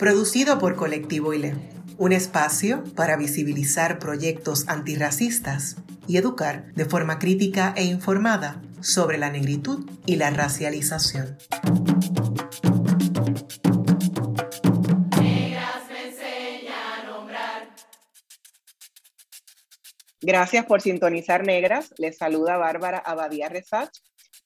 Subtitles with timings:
[0.00, 1.54] producido por Colectivo ILE,
[1.98, 5.76] un espacio para visibilizar proyectos antirracistas
[6.08, 11.36] y educar de forma crítica e informada sobre la negritud y la racialización.
[20.22, 21.92] Gracias por sintonizar Negras.
[21.98, 23.90] Les saluda Bárbara Abadía Resach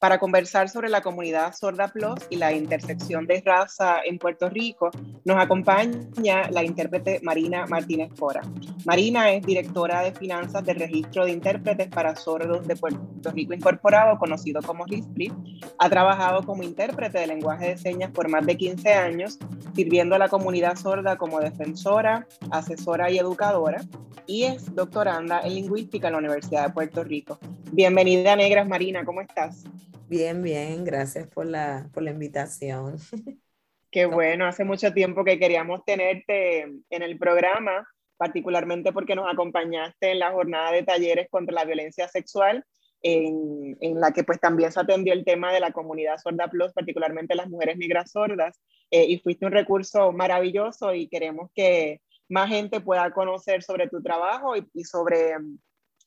[0.05, 4.91] para conversar sobre la comunidad Sorda Plus y la intersección de raza en Puerto Rico,
[5.25, 8.43] nos acompaña la intérprete Marina Martínez Fora.
[8.85, 14.19] Marina es directora de finanzas del Registro de Intérpretes para Sordos de Puerto Rico Incorporado,
[14.19, 15.33] conocido como RISPRI.
[15.79, 19.39] Ha trabajado como intérprete de lenguaje de señas por más de 15 años,
[19.75, 23.81] sirviendo a la comunidad sorda como defensora, asesora y educadora,
[24.27, 27.39] y es doctoranda en lingüística en la Universidad de Puerto Rico.
[27.73, 29.65] Bienvenida, Negras Marina, ¿cómo estás?
[30.09, 32.97] Bien, bien, gracias por la, por la invitación.
[33.91, 37.87] Qué bueno, hace mucho tiempo que queríamos tenerte en el programa,
[38.17, 42.65] particularmente porque nos acompañaste en la jornada de talleres contra la violencia sexual,
[43.03, 46.73] en, en la que pues también se atendió el tema de la comunidad sorda plus,
[46.73, 52.49] particularmente las mujeres negras sordas, eh, y fuiste un recurso maravilloso y queremos que más
[52.49, 55.59] gente pueda conocer sobre tu trabajo y, y sobre mm,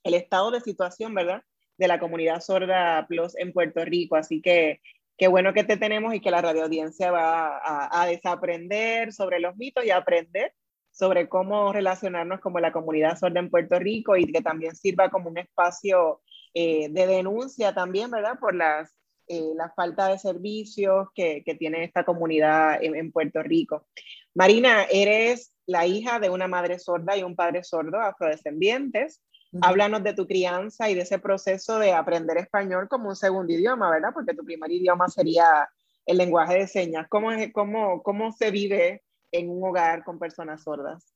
[0.03, 1.41] el estado de situación, ¿verdad?
[1.77, 4.15] De la comunidad sorda plus en Puerto Rico.
[4.15, 4.81] Así que
[5.17, 9.83] qué bueno que te tenemos y que la radioaudiencia va a, desaprender sobre los mitos
[9.85, 10.53] y aprender
[10.91, 15.29] sobre cómo relacionarnos como la comunidad sorda en Puerto Rico y que también sirva como
[15.29, 16.21] un espacio
[16.53, 18.39] eh, de denuncia también, ¿verdad?
[18.39, 18.95] Por las,
[19.27, 23.87] eh, la falta de servicios que, que tiene esta comunidad en, en, Puerto Rico.
[24.33, 29.21] Marina, eres la hija de una madre sorda y un padre sordo afrodescendientes.
[29.61, 33.89] Háblanos de tu crianza y de ese proceso de aprender español como un segundo idioma,
[33.89, 34.09] ¿verdad?
[34.13, 35.69] Porque tu primer idioma sería
[36.05, 37.07] el lenguaje de señas.
[37.09, 41.13] ¿Cómo, es, cómo, cómo se vive en un hogar con personas sordas?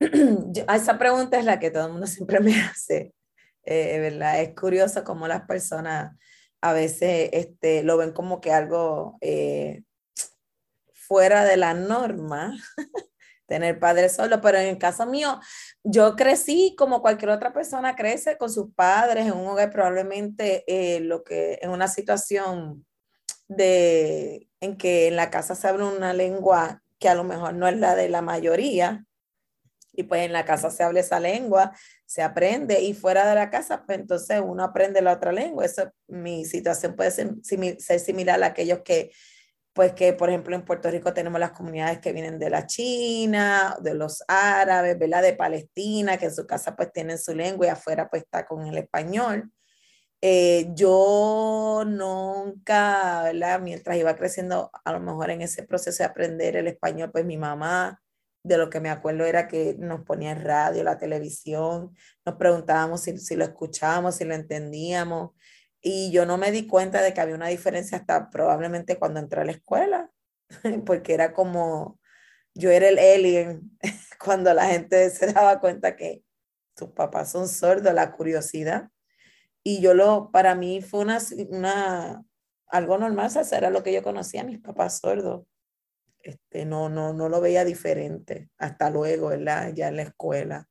[0.74, 3.14] esa pregunta es la que todo el mundo siempre me hace,
[3.64, 4.40] eh, ¿verdad?
[4.40, 6.16] Es curioso cómo las personas
[6.60, 9.82] a veces este, lo ven como que algo eh,
[10.92, 12.56] fuera de la norma
[13.46, 15.40] tener padres solo, pero en el caso mío,
[15.82, 21.00] yo crecí como cualquier otra persona crece con sus padres en un hogar probablemente eh,
[21.00, 22.84] lo que en una situación
[23.48, 27.68] de en que en la casa se habla una lengua que a lo mejor no
[27.68, 29.04] es la de la mayoría
[29.92, 31.72] y pues en la casa se habla esa lengua,
[32.04, 35.64] se aprende y fuera de la casa pues entonces uno aprende la otra lengua.
[35.64, 37.34] Eso mi situación puede ser,
[37.78, 39.12] ser similar a aquellos que
[39.74, 43.76] pues que, por ejemplo, en Puerto Rico tenemos las comunidades que vienen de la China,
[43.82, 45.22] de los árabes, ¿verdad?
[45.22, 48.66] De Palestina, que en su casa pues tienen su lengua y afuera pues está con
[48.66, 49.50] el español.
[50.20, 53.60] Eh, yo nunca, ¿verdad?
[53.60, 57.36] Mientras iba creciendo, a lo mejor en ese proceso de aprender el español, pues mi
[57.36, 58.00] mamá,
[58.44, 63.02] de lo que me acuerdo era que nos ponía en radio, la televisión, nos preguntábamos
[63.02, 65.32] si, si lo escuchábamos, si lo entendíamos.
[65.86, 69.42] Y yo no me di cuenta de que había una diferencia hasta probablemente cuando entré
[69.42, 70.10] a la escuela,
[70.86, 72.00] porque era como,
[72.54, 73.78] yo era el alien,
[74.24, 76.24] cuando la gente se daba cuenta que
[76.74, 78.88] sus papás son sordos, la curiosidad.
[79.62, 81.18] Y yo lo, para mí fue una,
[81.50, 82.24] una
[82.68, 85.46] algo normal, era lo que yo conocía, mis papás sordos.
[86.22, 89.74] Este, no, no, no lo veía diferente hasta luego, ¿verdad?
[89.74, 90.66] Ya en la escuela.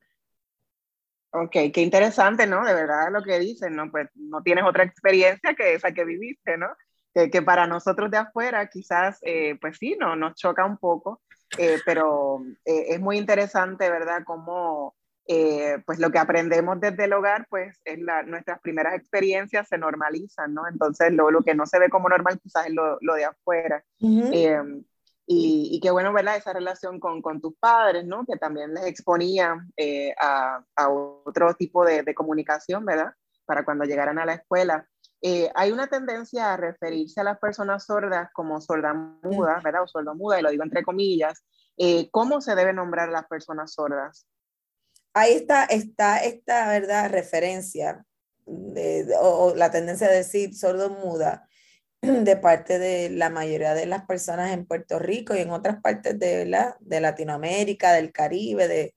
[1.35, 2.63] Ok, qué interesante, ¿no?
[2.63, 3.89] De verdad lo que dicen, ¿no?
[3.89, 6.67] Pues no tienes otra experiencia que esa que viviste, ¿no?
[7.11, 11.21] Que, que para nosotros de afuera quizás, eh, pues sí, no, nos choca un poco,
[11.57, 14.21] eh, pero eh, es muy interesante, ¿verdad?
[14.23, 14.95] Cómo,
[15.85, 20.53] pues lo que aprendemos desde el hogar, pues es la, nuestras primeras experiencias se normalizan,
[20.53, 20.67] ¿no?
[20.67, 23.83] Entonces lo, lo, que no se ve como normal quizás es lo, lo de afuera.
[23.99, 24.85] Uh -huh.
[25.25, 26.35] Y, y, qué bueno, ¿verdad?
[26.35, 28.25] Esa relación con, tus padres, ¿no?
[28.25, 33.13] Que también les exponía eh, a, otro tipo de, comunicación, ¿verdad?
[33.45, 34.87] Para cuando llegaran a la escuela.
[35.21, 39.83] Eh, hay una tendencia a referirse a las personas sordas como sordamudas, ¿verdad?
[39.83, 41.45] O sordomuda, y lo digo entre comillas.
[41.77, 44.27] Eh, ¿Cómo se debe nombrar a las personas sordas?
[45.13, 47.09] Ahí está, está esta, ¿verdad?
[47.09, 48.05] Referencia
[48.45, 51.47] de, o, o, la tendencia a decir sordo-muda
[52.23, 56.19] de parte de la mayoría de las personas en Puerto Rico y en otras partes
[56.19, 56.45] de,
[56.81, 58.93] de Latinoamérica, del Caribe, de,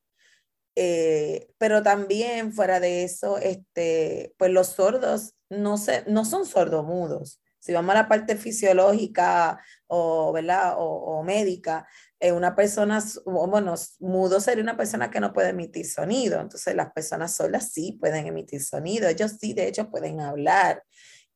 [0.75, 7.41] eh, pero también fuera de eso, este, pues los sordos no, se, no son sordomudos.
[7.59, 10.75] Si vamos a la parte fisiológica o, ¿verdad?
[10.77, 11.89] o, médica,
[12.21, 16.41] eh, una persona, bueno, mudo sería una persona que no puede emitir sonido.
[16.41, 19.09] Entonces las personas sordas sí pueden emitir sonido.
[19.09, 20.83] Ellos sí, de hecho, pueden hablar.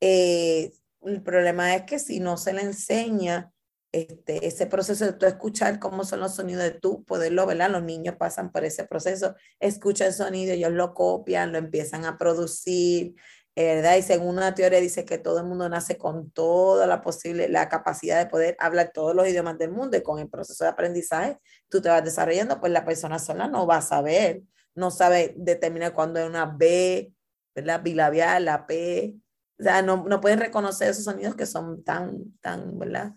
[0.01, 3.53] Eh, el problema es que si no se le enseña
[3.93, 7.71] este, ese proceso de escuchar cómo son los sonidos de tú, poderlo, ¿verdad?
[7.71, 12.17] Los niños pasan por ese proceso, escuchan el sonido, ellos lo copian, lo empiezan a
[12.17, 13.17] producir,
[13.57, 13.97] eh, ¿verdad?
[13.97, 17.69] Y según una teoría dice que todo el mundo nace con toda la posible, la
[17.69, 21.39] capacidad de poder hablar todos los idiomas del mundo y con el proceso de aprendizaje
[21.69, 24.43] tú te vas desarrollando, pues la persona sola no va a saber,
[24.77, 27.13] no sabe determinar cuándo es una B,
[27.55, 27.83] ¿verdad?
[27.83, 29.17] Bilabial, la P,
[29.61, 33.13] o sea, no, no pueden reconocer esos sonidos que son tan, tan, ¿verdad?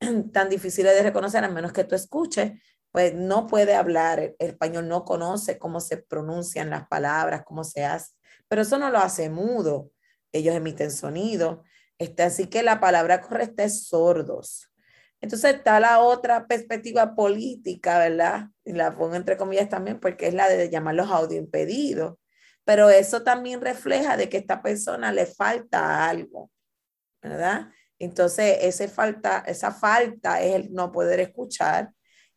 [0.32, 2.52] tan difíciles de reconocer, a menos que tú escuches,
[2.92, 7.84] pues no puede hablar, el español no conoce cómo se pronuncian las palabras, cómo se
[7.84, 8.12] hace,
[8.48, 9.90] pero eso no lo hace mudo,
[10.32, 11.64] ellos emiten sonido,
[11.98, 14.70] este, así que la palabra correcta es sordos.
[15.20, 18.48] Entonces está la otra perspectiva política, ¿verdad?
[18.64, 22.16] Y la pongo entre comillas también porque es la de llamarlos audio impedidos
[22.68, 26.50] pero eso también refleja de que a esta persona le falta algo,
[27.22, 27.70] ¿verdad?
[27.98, 31.92] Entonces, ese falta, esa falta es el no poder escuchar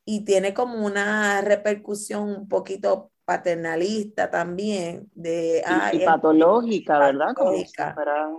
[0.06, 7.34] y tiene como una repercusión un poquito paternalista también de y, patológica, ¿verdad?
[7.36, 7.66] Como si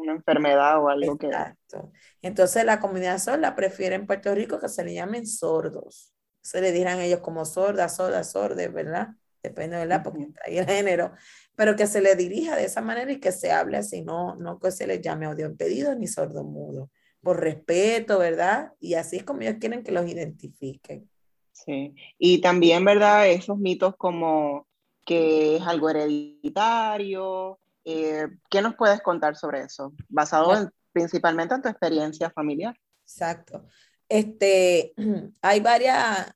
[0.01, 1.93] una enfermedad o algo Exacto.
[2.23, 6.15] Entonces la comunidad sorda prefiere en Puerto Rico que se le llamen sordos.
[6.43, 9.09] Se le dirán ellos como sordas, sordas, sordes, ¿verdad?
[9.43, 10.03] Depende, ¿verdad?
[10.03, 11.13] Porque está ahí el género
[11.57, 14.59] pero que se le dirija de esa manera y que se hable así, no, no
[14.59, 16.91] que se le llame audio impedido ni sordo mudo,
[17.21, 18.73] por respeto, ¿verdad?
[18.81, 21.09] Y así es como ellos quieren que los identifiquen.
[21.53, 23.29] Sí, y también, ¿verdad?
[23.29, 24.67] Esos mitos como
[25.05, 27.59] que es algo hereditario.
[27.85, 29.93] Eh, ¿Qué nos puedes contar sobre eso?
[30.09, 32.77] Basado principalmente en tu experiencia familiar.
[33.05, 33.67] Exacto.
[34.09, 34.95] Este,
[35.43, 36.35] hay varias,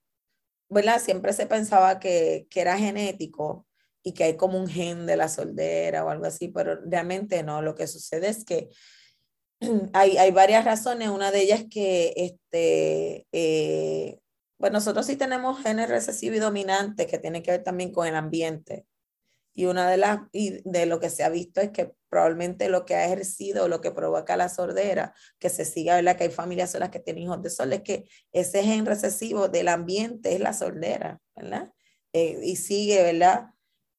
[0.69, 1.01] ¿verdad?
[1.01, 3.66] Siempre se pensaba que, que era genético,
[4.07, 7.61] y que hay como un gen de la soldera o algo así, pero realmente no.
[7.61, 8.69] Lo que sucede es que
[9.95, 11.09] hay, hay varias razones.
[11.09, 14.21] Una de ellas es que, este, eh,
[14.59, 18.15] pues nosotros sí tenemos genes recesivo y dominante que tiene que ver también con el
[18.15, 18.87] ambiente.
[19.55, 22.85] Y una de las, y de lo que se ha visto es que probablemente lo
[22.85, 26.17] que ha ejercido, lo que provoca la sordera, que se siga, ¿verdad?
[26.17, 29.67] Que hay familias solas que tienen hijos de sol, es que ese gen recesivo del
[29.67, 31.73] ambiente es la sordera, ¿verdad?
[32.13, 33.49] Eh, y sigue, ¿verdad?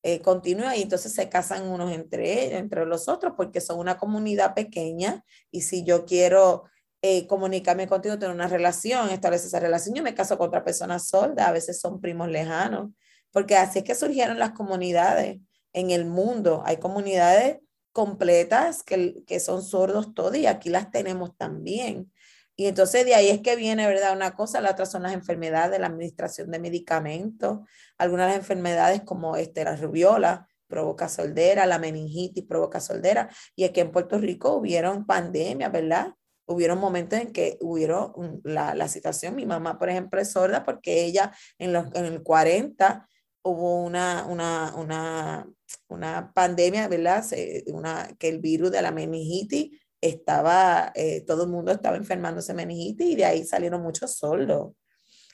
[0.04, 4.54] Eh, continúa y entonces se casan unos entre entre los otros, porque son una comunidad
[4.54, 6.64] pequeña y si yo quiero
[7.02, 11.00] eh, comunicarme contigo, tener una relación, establecer esa relación, yo me caso con otra persona
[11.00, 12.92] sorda, a veces son primos lejanos,
[13.32, 15.40] porque así es que surgieron las comunidades
[15.74, 16.64] en el mundo.
[16.66, 17.60] Hay comunidades
[17.92, 22.12] completas que, que son sordos todos y aquí las tenemos también.
[22.60, 24.16] Y entonces de ahí es que viene, ¿verdad?
[24.16, 27.60] Una cosa, la otra son las enfermedades, la administración de medicamentos,
[28.00, 33.92] algunas enfermedades como este, la rubiola provoca soldera, la meningitis provoca soldera, y aquí en
[33.92, 36.16] Puerto Rico hubieron pandemias, ¿verdad?
[36.48, 41.06] Hubieron momentos en que hubieron la, la situación, mi mamá, por ejemplo, es sorda porque
[41.06, 43.08] ella en, los, en el 40
[43.44, 45.48] hubo una, una, una,
[45.88, 47.24] una pandemia, ¿verdad?
[47.68, 53.08] una, que el virus de la meningitis estaba, eh, todo el mundo estaba enfermándose meningitis
[53.08, 54.74] y de ahí salieron muchos soldos.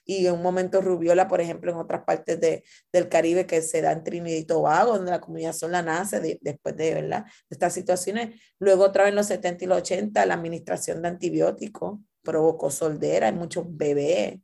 [0.05, 3.82] Y en un momento rubiola, por ejemplo, en otras partes de, del Caribe que se
[3.82, 7.24] da en Trinidad y Tobago, donde la comunidad sola nace después de, ¿verdad?
[7.24, 8.41] de estas situaciones.
[8.60, 13.27] Luego otra vez en los 70 y los 80, la administración de antibióticos provocó soldera,
[13.27, 14.39] hay muchos bebés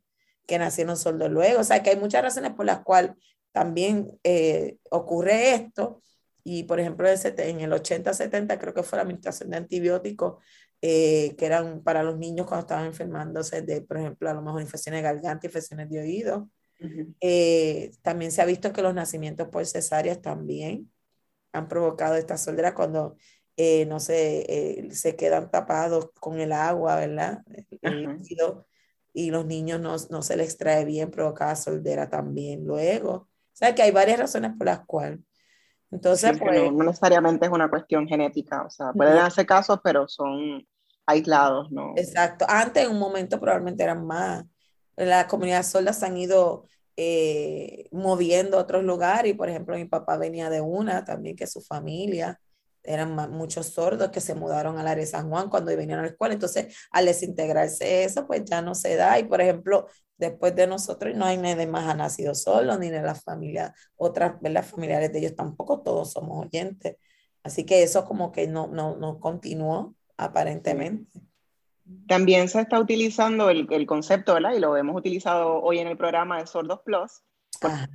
[0.47, 1.59] que nacieron soldos luego.
[1.59, 3.11] O sea, que hay muchas razones por las cuales
[3.51, 6.01] también eh, ocurre esto
[6.43, 10.43] y por ejemplo, en el 80-70 creo que fue la administración de antibióticos
[10.81, 14.61] eh, que eran para los niños cuando estaban enfermándose de, por ejemplo, a lo mejor
[14.61, 16.49] infecciones de garganta, infecciones de oído.
[17.19, 20.89] Eh, también se ha visto que los nacimientos por cesáreas también
[21.51, 23.17] han provocado esta soldera cuando
[23.57, 27.43] eh, no sé, se quedan tapados con el agua, ¿verdad?
[29.11, 33.11] y los niños no, no, se les extrae bien, provocada soldera también luego.
[33.11, 35.19] O sea que hay varias razones por las cuales
[35.91, 40.65] entonces, pues, no, necesariamente es una cuestión genética, o sea, pueden hacer casos, pero son
[41.05, 41.93] aislados, ¿no?
[41.95, 42.45] Exacto.
[42.47, 44.45] Antes, en un momento, probablemente eran más.
[44.95, 46.65] Las comunidades sordas han ido
[46.95, 51.47] eh, moviendo a otros lugares, y por ejemplo, mi papá venía de una también, que
[51.47, 52.39] su familia,
[52.83, 56.11] eran muchos sordos que se mudaron al área de San Juan cuando vinieron a la
[56.11, 56.33] escuela.
[56.33, 59.19] Entonces, al desintegrarse eso, pues ya no se da.
[59.19, 59.87] Y, por ejemplo,
[60.19, 64.39] después de nosotros no hay nadie más ha nacido solo, ni de la familia, otras,
[64.41, 64.65] ¿verdad?
[64.65, 66.97] Familiares de ellos tampoco, todos somos oyentes.
[67.41, 71.19] Así que eso como que no, no, no continuó aparentemente.
[72.07, 74.53] También se está utilizando el, el, concepto, ¿verdad?
[74.53, 77.23] Y lo hemos utilizado hoy en el programa de Sordos Plus,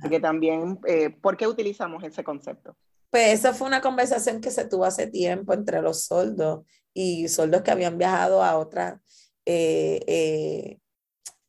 [0.01, 2.75] porque también, eh, ¿por qué utilizamos ese concepto?
[3.09, 7.61] Pues esa fue una conversación que se tuvo hace tiempo entre los soldos y soldos
[7.61, 8.99] que habían viajado a otras,
[9.45, 10.79] eh, eh,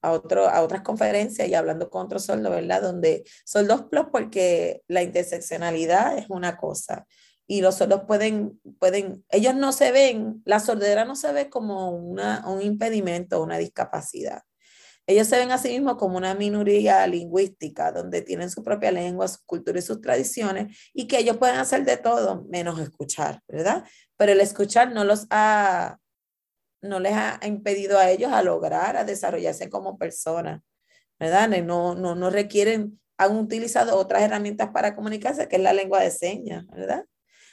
[0.03, 2.83] a, otro, a otras conferencias y hablando con otros soldos, ¿verdad?
[2.83, 7.07] Donde soldos plus porque la interseccionalidad es una cosa
[7.47, 11.91] y los sordos pueden, pueden, ellos no se ven, la sordera no se ve como
[11.91, 14.43] una, un impedimento, una discapacidad.
[15.09, 19.29] Ellos se ven a sí mismos como una minoría lingüística, donde tienen su propia lengua,
[19.29, 23.85] su cultura y sus tradiciones, y que ellos pueden hacer de todo menos escuchar, ¿verdad?
[24.17, 25.99] Pero el escuchar no los ha,
[26.89, 30.63] no les ha impedido a ellos a lograr, a desarrollarse como personas,
[31.19, 31.49] ¿verdad?
[31.63, 36.11] No, no, no requieren, han utilizado otras herramientas para comunicarse, que es la lengua de
[36.11, 37.05] señas, ¿verdad?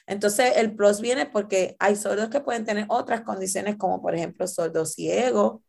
[0.05, 4.47] Entonces, el plus viene porque hay sordos que pueden tener otras condiciones, como por ejemplo
[4.47, 5.61] sordos ciegos,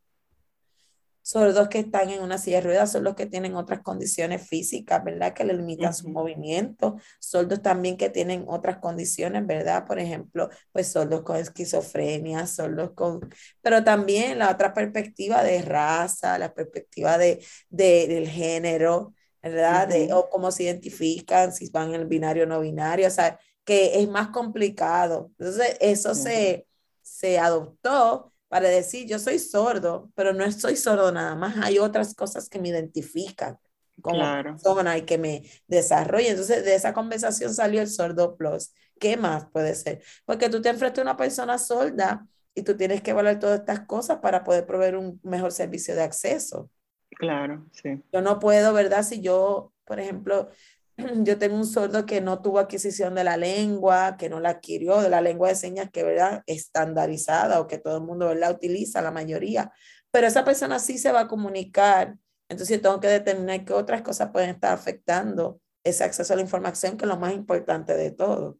[1.24, 5.02] sordos que están en una silla de ruedas son los que tienen otras condiciones físicas,
[5.02, 5.32] ¿verdad?
[5.32, 6.98] Que le limitan su movimiento.
[7.18, 9.86] Sordos también que tienen otras condiciones, ¿verdad?
[9.86, 13.20] Por ejemplo, pues sordos con esquizofrenia, sordos con...
[13.62, 19.88] Pero también la otra perspectiva de raza, la perspectiva de, del género, ¿verdad?
[19.88, 23.38] de, o cómo se identifican, si van en el binario o no binario, o sea,
[23.64, 25.30] que es más complicado.
[25.38, 26.66] Entonces, eso se,
[27.00, 32.14] se adoptó para decir, yo soy sordo, pero no soy sordo nada más, hay otras
[32.14, 33.58] cosas que me identifican
[34.00, 36.30] como persona y que me desarrollan.
[36.30, 38.72] Entonces, de esa conversación salió el Sordo Plus.
[39.00, 40.04] ¿Qué más puede ser?
[40.24, 43.80] Porque tú te enfrentas a una persona sorda y tú tienes que evaluar todas estas
[43.86, 46.70] cosas para poder proveer un mejor servicio de acceso.
[47.10, 48.04] Claro, sí.
[48.12, 49.02] Yo no puedo, ¿verdad?
[49.02, 50.48] Si yo, por ejemplo,
[51.24, 55.00] yo tengo un sordo que no tuvo adquisición de la lengua, que no la adquirió,
[55.00, 56.42] de la lengua de señas que, ¿verdad?
[56.46, 58.52] Estandarizada o que todo el mundo, ¿verdad?
[58.52, 59.72] Utiliza, la mayoría.
[60.10, 62.16] Pero esa persona sí se va a comunicar.
[62.48, 66.96] Entonces tengo que determinar qué otras cosas pueden estar afectando ese acceso a la información,
[66.96, 68.58] que es lo más importante de todo.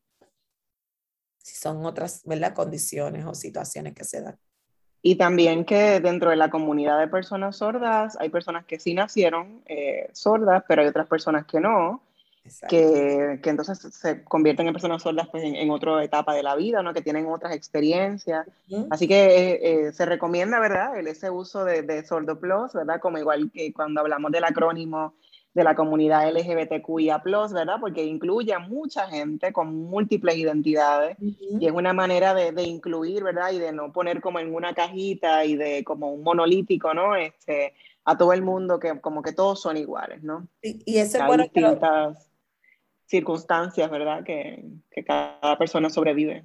[1.39, 2.55] Si son otras, ¿verdad?
[2.55, 4.39] Condiciones o situaciones que se dan.
[5.03, 9.63] Y también que dentro de la comunidad de personas sordas hay personas que sí nacieron
[9.67, 12.03] eh, sordas, pero hay otras personas que no
[12.69, 16.83] que, que, entonces se convierten en personas sordas pues, en, otra etapa de la vida,
[16.83, 16.93] ¿no?
[16.93, 18.47] que tienen otras experiencias.
[18.91, 23.01] Así que eh, eh, se recomienda, ¿verdad?, el, ese uso de, de Sordo Plus, ¿verdad?
[23.01, 25.15] Como igual que cuando hablamos del acrónimo
[25.55, 27.77] de la comunidad LGBTQIA+, ¿verdad?
[27.81, 33.23] Porque incluye a mucha gente con múltiples identidades y es una manera de, de, incluir,
[33.23, 33.53] ¿verdad?
[33.53, 37.15] Y de no poner como en una cajita y de como un monolítico, ¿no?
[37.15, 37.73] Este,
[38.05, 40.49] a todo el mundo que como que todos son iguales, ¿no?
[40.61, 42.34] Y, y ese bueno distintas
[43.15, 44.25] circunstancias, ¿verdad?
[44.25, 46.45] Que, que, cada persona sobrevive.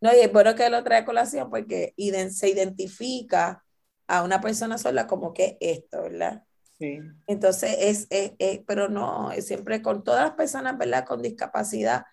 [0.00, 1.94] No, y es bueno que lo trae a colación porque
[2.30, 3.64] se identifica
[4.06, 6.44] a una persona sola como que esto, ¿verdad?
[6.78, 7.00] Sí.
[7.26, 11.04] Entonces, es, es, pero no, siempre con todas las personas, ¿verdad?
[11.04, 12.04] Con discapacidad,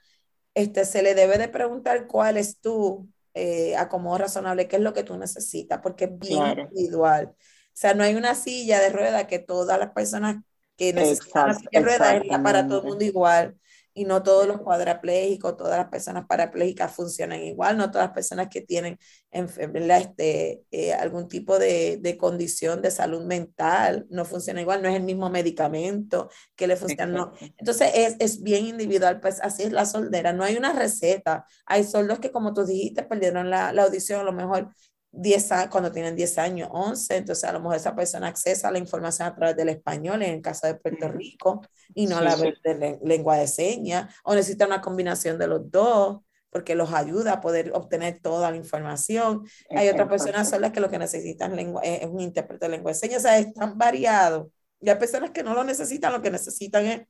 [0.55, 4.93] este, se le debe de preguntar cuál es tu eh, acomodo razonable, qué es lo
[4.93, 7.27] que tú necesitas, porque es bien individual.
[7.27, 10.37] O sea, no hay una silla de rueda que todas las personas
[10.75, 13.55] que necesitan una silla de rueda es para todo el mundo igual
[13.97, 18.47] y no todos los cuadraplégicos, todas las personas parapléjicas funcionan igual, no todas las personas
[18.47, 18.99] que tienen
[19.31, 24.95] este, eh, algún tipo de, de, condición de salud mental no funcionan igual, no es
[24.95, 27.31] el mismo medicamento que le funciona.
[27.57, 31.45] Entonces es, es, bien individual, pues así es la soldera, no hay una receta.
[31.65, 34.69] Hay soldos que como tú dijiste perdieron la, la audición, a lo mejor
[35.11, 38.71] 10 años, cuando tienen 10 años, 11, entonces a lo mejor esa persona accesa a
[38.71, 41.61] la información a través del español, en el caso de Puerto Rico,
[41.93, 46.75] y no la de lengua de señas, o necesita una combinación de los dos, porque
[46.75, 49.45] los ayuda a poder obtener toda la información.
[49.69, 52.97] Hay otras personas solas que lo que necesitan lengua, es un intérprete de lengua de
[52.97, 54.51] señas, o sea, es tan variado.
[54.79, 57.01] Y hay personas que no lo necesitan, lo que necesitan es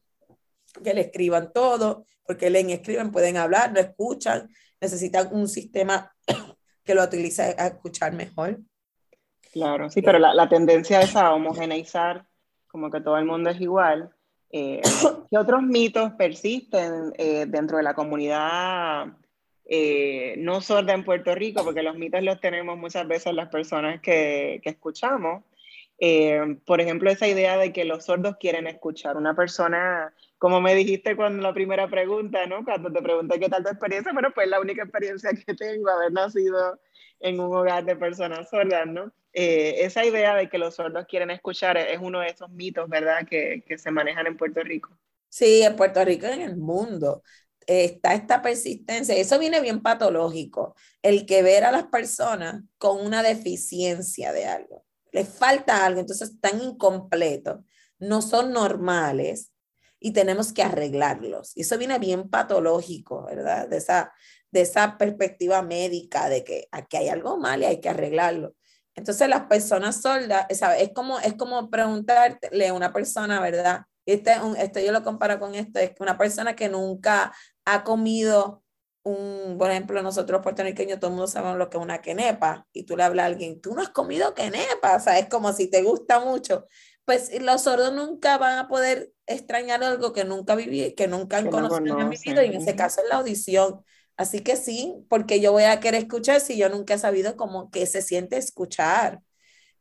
[0.83, 4.49] que le escriban todo, porque leen y escriben, pueden hablar, no escuchan,
[4.81, 6.13] necesitan un sistema
[6.87, 8.57] que lo utiliza a escuchar mejor.
[9.51, 12.25] Claro, sí, pero la, la tendencia es a homogeneizar,
[12.67, 14.11] como que todo el mundo es igual.
[14.49, 14.81] Eh,
[15.29, 19.07] ¿Qué otros mitos persisten eh, dentro de la comunidad
[19.65, 21.63] eh, no sorda en Puerto Rico?
[21.63, 25.43] Porque los mitos los tenemos muchas veces las personas que, que escuchamos.
[25.99, 29.17] Eh, por ejemplo, esa idea de que los sordos quieren escuchar.
[29.17, 32.63] Una persona, como me dijiste cuando la primera pregunta, ¿no?
[32.63, 36.11] Cuando te pregunté qué tal tu experiencia, bueno, pues la única experiencia que tengo, haber
[36.11, 36.79] nacido
[37.19, 39.11] en un hogar de personas sordas, ¿no?
[39.33, 43.27] Eh, esa idea de que los sordos quieren escuchar es uno de esos mitos, ¿verdad?,
[43.27, 44.89] que, que se manejan en Puerto Rico.
[45.29, 47.23] Sí, en Puerto Rico y en el mundo
[47.67, 49.15] está esta persistencia.
[49.15, 54.85] Eso viene bien patológico, el que ver a las personas con una deficiencia de algo.
[55.11, 57.59] Les falta algo, entonces están incompletos,
[57.99, 59.51] no son normales
[59.99, 61.55] y tenemos que arreglarlos.
[61.55, 63.67] Y eso viene bien patológico, ¿verdad?
[63.67, 64.13] De esa,
[64.51, 68.55] de esa perspectiva médica de que aquí hay algo mal y hay que arreglarlo.
[68.95, 73.81] Entonces las personas sordas, es como, es como preguntarle a una persona, ¿verdad?
[74.07, 77.33] Este, este, yo lo comparo con esto, es una persona que nunca
[77.65, 78.63] ha comido
[79.03, 82.83] un, por ejemplo, nosotros puertorriqueños, todo el mundo sabemos lo que es una quenepa, y
[82.83, 85.81] tú le hablas a alguien, tú no has comido quenepa, o es como si te
[85.81, 86.65] gusta mucho.
[87.07, 91.49] Pues los sordos nunca van a poder extrañar algo que nunca viví, que nunca han
[91.49, 93.81] conocido en mi vida, y en ese caso es la audición.
[94.17, 97.71] Así que sí, porque yo voy a querer escuchar si yo nunca he sabido cómo
[97.71, 99.21] que se siente escuchar.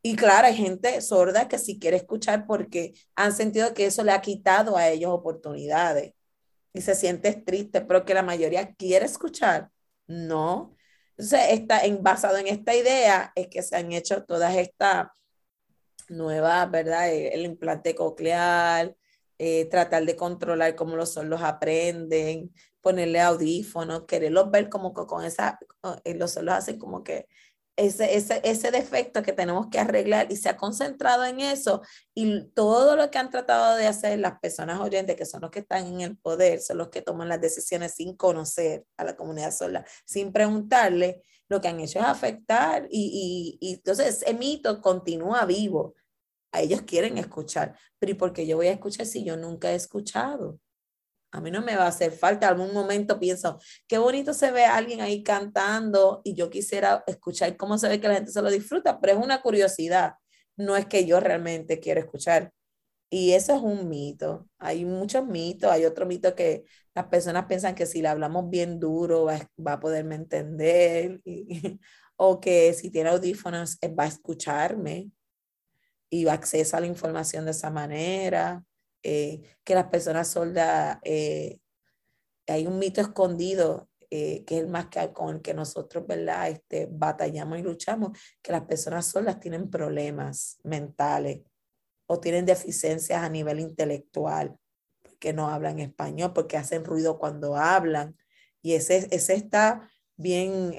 [0.02, 4.12] Y claro, hay gente sorda que sí quiere escuchar porque han sentido que eso le
[4.12, 6.12] ha quitado a ellos oportunidades
[6.73, 9.73] y se siente triste, pero que la mayoría quiere escuchar,
[10.06, 10.76] no.
[11.16, 15.09] Entonces, está en, basado en esta idea es que se han hecho todas estas
[16.09, 17.11] nuevas, ¿verdad?
[17.13, 18.97] Eh, el, implante coclear,
[19.39, 25.25] eh, tratar de controlar cómo los sordos aprenden, ponerle audífonos, quererlos ver como que con
[25.25, 25.59] esa,
[26.05, 27.27] eh, los sordos hacen como que
[27.77, 31.83] ese, ese, ese defecto que tenemos que arreglar y se ha concentrado en eso
[32.15, 35.59] y todo lo que han tratado de hacer las personas oyentes, que son los que
[35.59, 39.53] están en el poder, son los que toman las decisiones sin conocer a la comunidad
[39.53, 44.81] sola, sin preguntarle, lo que han hecho es afectar y, y, y entonces ese mito
[44.81, 45.95] continúa vivo.
[46.53, 49.73] A ellos quieren escuchar, pero ¿y por qué yo voy a escuchar si yo nunca
[49.73, 50.59] he escuchado?
[51.33, 52.49] A mí no me va a hacer falta.
[52.49, 57.76] Algún momento pienso, qué bonito se ve alguien ahí cantando y yo quisiera escuchar cómo
[57.76, 60.15] se ve que la gente se lo disfruta, pero es una curiosidad.
[60.57, 62.53] No es que yo realmente quiero escuchar.
[63.09, 64.49] Y eso es un mito.
[64.59, 65.71] Hay muchos mitos.
[65.71, 69.81] Hay otro mito que las personas piensan que si le hablamos bien duro va, a
[69.81, 71.21] poderme entender.
[72.16, 75.11] o que si tiene audífonos va a escucharme
[76.11, 78.64] y va a acceder a la información de esa manera.
[79.03, 81.61] Eh, que las personas sordas, eh,
[82.49, 86.49] hay un mito escondido eh, que es el más que con el que nosotros, ¿verdad?
[86.49, 91.42] Este, batallamos y luchamos, que las personas sordas tienen problemas mentales
[92.07, 94.57] o tienen deficiencias a nivel intelectual,
[95.03, 98.16] porque no hablan español, porque hacen ruido cuando hablan.
[98.62, 100.75] Y ese, ese está bien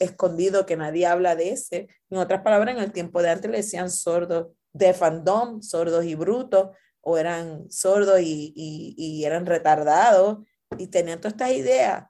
[0.00, 1.88] escondido, que nadie habla de ese.
[2.10, 6.14] En otras palabras, en el tiempo de antes le decían sordos de fandom, sordos y
[6.14, 6.70] brutos,
[7.02, 10.38] o eran sordos y, y, eran retardados
[10.76, 12.04] y tenían todas estas ideas,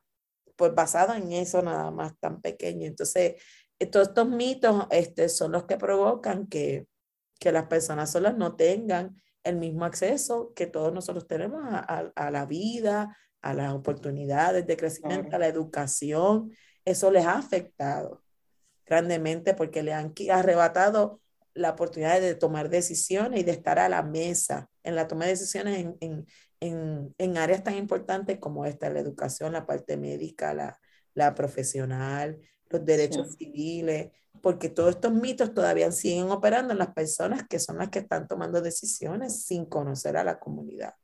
[0.56, 2.86] pues basado en eso nada más tan pequeño.
[2.86, 3.40] Entonces,
[3.78, 6.86] eh, todos estos mitos este, son los que provocan que,
[7.40, 12.30] que las personas solas no tengan el mismo acceso que todos nosotros tenemos a, a,
[12.30, 16.52] la vida, a las oportunidades de crecimiento, a la educación.
[16.84, 18.22] Eso les ha afectado
[18.84, 21.20] grandemente porque le han arrebatado
[21.54, 25.32] la oportunidad de tomar decisiones y de estar a la mesa en la toma de
[25.32, 26.26] decisiones en, en,
[26.60, 30.78] en, en áreas tan importantes como esta, la educación, la parte médica, la,
[31.14, 32.38] la profesional,
[32.70, 37.78] los derechos civiles, porque todos estos mitos todavía siguen operando en las personas que son
[37.78, 40.94] las que están tomando decisiones sin conocer a la comunidad.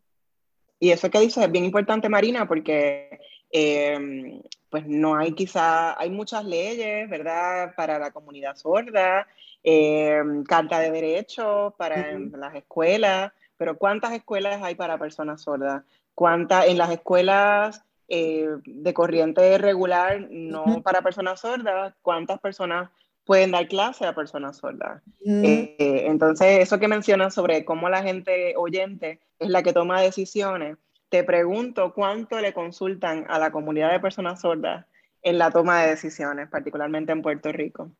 [0.78, 3.18] Y eso que dices es bien importante, Marina, porque
[3.50, 9.26] eh, pues no hay quizá, hay muchas leyes, ¿verdad?, para la comunidad sorda,
[9.64, 15.82] eh, carta de derechos para las escuelas, pero ¿cuántas escuelas hay para personas sordas?
[16.14, 21.94] ¿Cuántas en las escuelas eh, de corriente regular, no para personas sordas?
[22.02, 22.90] ¿Cuántas personas
[23.24, 25.02] pueden dar clase a personas sordas?
[25.24, 30.78] Eh, entonces, eso que mencionas sobre cómo la gente oyente es la que toma decisiones,
[31.08, 34.86] te pregunto cuánto le consultan a la comunidad de personas sordas
[35.22, 37.90] en la toma de decisiones, particularmente en Puerto Rico.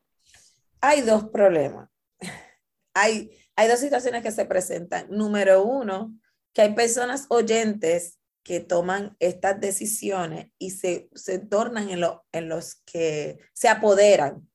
[0.81, 1.89] Hay dos problemas.
[2.93, 5.07] Hay, hay dos situaciones que se presentan.
[5.09, 6.13] Número uno,
[6.53, 8.17] que hay personas oyentes
[8.47, 14.49] que toman estas decisiones y se, se tornan en, en los que se apoderan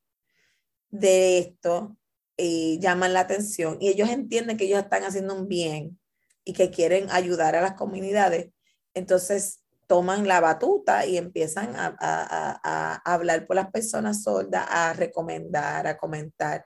[0.88, 1.98] de esto
[2.34, 6.00] y llaman la atención y ellos entienden que ellos están haciendo un bien
[6.42, 8.50] y que quieren ayudar a las comunidades.
[8.94, 14.64] Entonces toman la batuta y empiezan a, a, a, a hablar por las personas sordas,
[14.70, 16.64] a recomendar, a comentar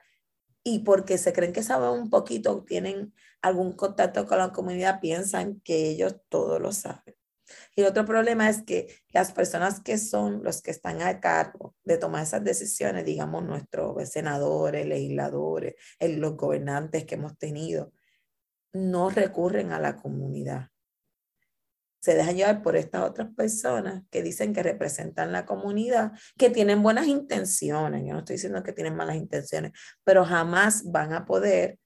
[0.63, 5.59] y porque se creen que saben un poquito, tienen algún contacto con la comunidad, piensan
[5.59, 7.16] que ellos todo lo saben.
[7.75, 11.75] Y el otro problema es que las personas que son los que están a cargo
[11.83, 17.91] de tomar esas decisiones, digamos nuestros senadores, legisladores, los gobernantes que hemos tenido,
[18.73, 20.69] no recurren a la comunidad
[22.07, 26.81] se dejan llevar por estas otras personas que dicen que representan la comunidad, que tienen
[26.81, 28.03] buenas intenciones.
[28.05, 29.73] Yo no estoy diciendo que tienen malas intenciones,
[30.05, 31.79] pero jamás van a poder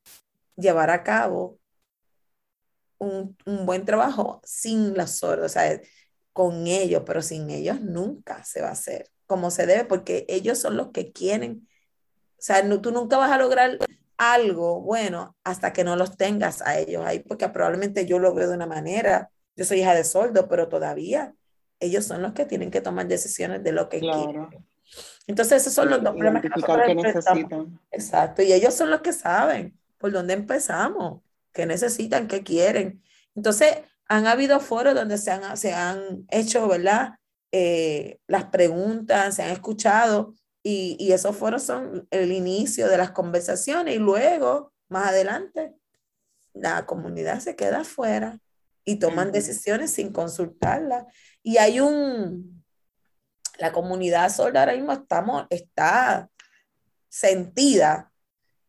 [0.56, 1.60] llevar a cabo
[3.02, 5.82] un, buen trabajo sin los sordos, o sea,
[6.34, 10.58] con ellos, pero sin ellos nunca se va a hacer como se debe, porque ellos
[10.58, 11.68] son los que quieren.
[12.38, 13.78] O sea, tú nunca vas a lograr
[14.18, 18.50] algo bueno hasta que no los tengas a ellos ahí, porque probablemente yo lo veo
[18.50, 21.34] de una manera yo soy hija de soldo, pero todavía
[21.80, 24.48] ellos son los que tienen que tomar decisiones de lo que quieren.
[25.28, 27.80] Entonces, esos son los dos problemas que, necesitan.
[27.92, 31.22] Exacto, y ellos son los que saben por dónde empezamos,
[31.54, 33.04] qué necesitan, qué quieren.
[33.36, 37.16] Entonces, han habido foros donde se han, se han hecho, ¿verdad?
[37.52, 43.12] Eh, las preguntas, se han escuchado, y, y esos foros son el inicio de las
[43.12, 45.74] conversaciones, y luego, más adelante,
[46.54, 48.40] la comunidad se queda afuera
[48.84, 51.08] y toman decisiones sin consultarla.
[51.44, 52.64] Y hay un,
[53.58, 56.30] la comunidad sorda ahora mismo estamos, está
[57.10, 58.12] sentida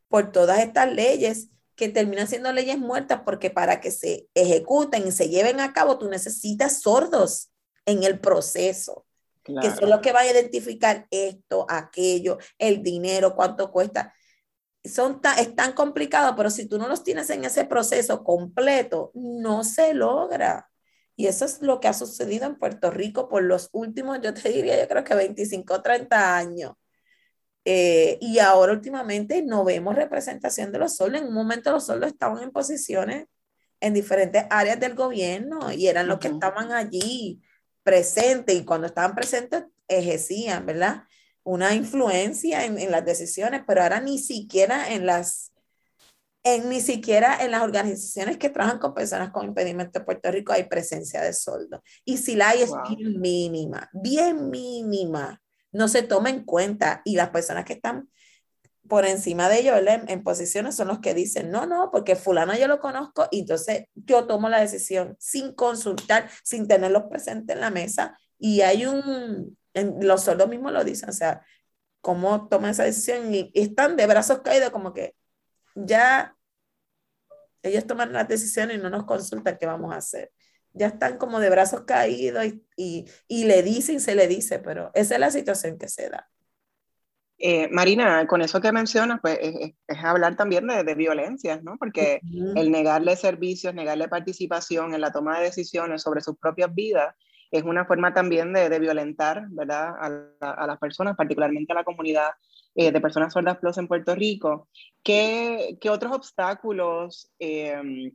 [0.09, 1.49] por todas estas leyes
[1.83, 5.99] que terminan siendo leyes muertas porque para que se ejecuten y se lleven a cabo
[5.99, 7.51] tú necesitas sordos
[7.87, 9.05] en el proceso.
[9.43, 14.15] Que son los que van a identificar esto, aquello, el dinero, cuánto cuesta
[14.85, 19.65] son es tan complicado, pero si tú no los tienes en ese proceso completo, no
[19.65, 20.71] se logra.
[21.17, 24.49] Y eso es lo que ha sucedido en Puerto Rico por los últimos, yo te
[24.49, 26.75] diría, yo creo que 25 o 30 años.
[27.65, 31.21] Eh, y ahora últimamente no vemos representación de los solos.
[31.21, 33.27] En un momento los solos estaban en posiciones
[33.81, 37.41] en diferentes áreas del gobierno y eran los que estaban allí
[37.83, 41.03] presentes y cuando estaban presentes ejercían, ¿verdad?
[41.45, 45.53] una influencia en, las decisiones, pero ahora ni siquiera en las,
[46.45, 50.53] en, ni siquiera en las organizaciones que trabajan con personas con impedimento de Puerto Rico
[50.53, 51.83] hay presencia de soldo.
[52.05, 55.41] Y si la hay es bien mínima, bien mínima.
[55.73, 58.09] No se toma en cuenta y las personas que están
[58.89, 62.55] por encima de ellos en, en, posiciones son los que dicen, no, no, porque fulano
[62.57, 67.61] yo lo conozco y entonces yo tomo la decisión sin consultar, sin tenerlos presentes en
[67.61, 68.19] la mesa.
[68.39, 71.43] Y hay un, los sordos mismos lo dicen, o sea,
[72.01, 75.15] cómo toman esa decisión y, están de brazos caídos como que
[75.75, 76.37] ya
[77.63, 80.33] ellos toman las decisiones y no nos consultan qué vamos a hacer.
[80.75, 82.45] Ya están como de brazos caídos
[82.77, 86.29] y, y, le dicen, se le dice, pero esa es la situación que se da.
[87.39, 91.77] Eh, Marina, con eso que mencionas, pues es, hablar también de, de, violencias, ¿no?
[91.77, 92.21] Porque
[92.55, 97.15] el negarle servicios, negarle participación en la toma de decisiones sobre sus propias vidas,
[97.53, 99.95] es una forma también de, violentar ¿verdad?
[100.41, 102.31] A, las personas, particularmente a la comunidad
[102.75, 104.69] eh, de personas sordas plus en Puerto Rico.
[105.03, 108.11] ¿Qué, qué otros obstáculos em,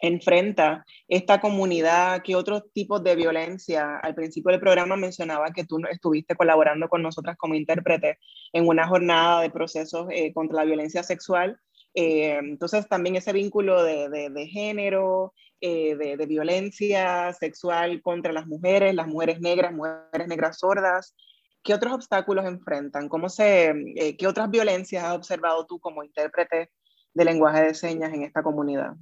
[0.00, 2.22] enfrenta esta comunidad?
[2.22, 3.98] ¿Qué otros tipos de violencia?
[3.98, 8.18] Al principio del programa mencionaba que tú estuviste colaborando con nosotras como intérprete
[8.52, 11.58] en una jornada de procesos eh, contra la violencia sexual.
[11.94, 18.46] Eh, entonces también ese vínculo de, de, de género, eh, de, violencia sexual contra las
[18.46, 21.14] mujeres, las mujeres negras, mujeres negras sordas.
[21.62, 23.08] ¿Qué otros obstáculos enfrentan?
[23.08, 23.74] ¿Cómo se,
[24.18, 26.70] ¿Qué otras violencias has observado tú como intérprete
[27.12, 28.94] de lenguaje de señas en esta comunidad?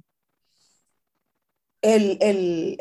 [1.81, 2.77] El, el,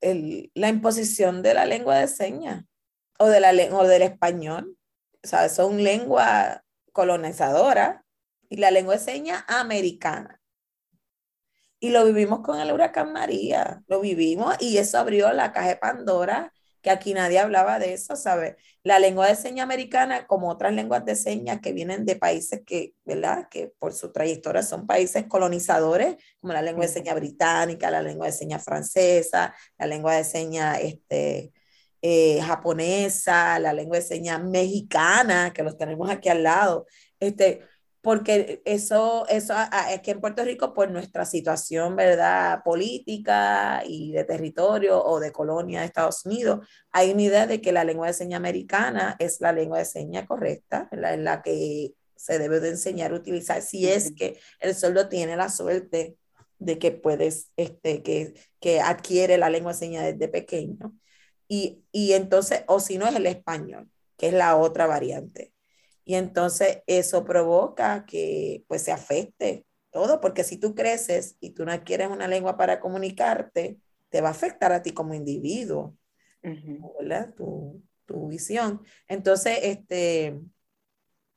[0.00, 2.64] el, la imposición de la lengua de señas
[3.18, 4.76] o, de la, o del español.
[5.24, 8.04] O sea, son lengua colonizadora
[8.48, 10.40] y la lengua de señas americana.
[11.80, 15.76] Y lo vivimos con el huracán María, lo vivimos y eso abrió la caja de
[15.76, 16.53] Pandora,
[16.84, 18.56] que aquí nadie hablaba de eso, ¿sabes?
[18.82, 22.94] La lengua de señas americana, como otras lenguas de señas que vienen de países que,
[23.06, 23.48] ¿verdad?
[23.50, 28.26] Que por su trayectoria son países colonizadores, como la lengua de señas británica, la lengua
[28.26, 31.52] de señas francesa, la lengua de señas este,
[32.02, 36.86] eh, japonesa, la lengua de señas mexicana, que los tenemos aquí al lado.
[37.18, 37.62] Este,
[38.04, 39.54] porque eso, eso
[39.90, 45.32] es que en Puerto Rico, por nuestra situación, ¿verdad?, política y de territorio o de
[45.32, 49.40] colonia de Estados Unidos, hay una idea de que la lengua de señas americana es
[49.40, 53.62] la lengua de señas correcta, la, en la que se debe de enseñar a utilizar,
[53.62, 56.18] si es que el sueldo tiene la suerte
[56.58, 60.94] de que puedes, este, que, que adquiere la lengua de señas desde pequeño.
[61.48, 65.53] Y, y entonces, o si no, es el español, que es la otra variante.
[66.04, 71.64] Y entonces eso provoca que pues se afecte todo, porque si tú creces y tú
[71.64, 73.78] no adquieres una lengua para comunicarte,
[74.10, 75.96] te va a afectar a ti como individuo,
[77.00, 77.32] ¿verdad?
[77.34, 78.82] Tu, tu, visión.
[79.08, 80.40] Entonces, este,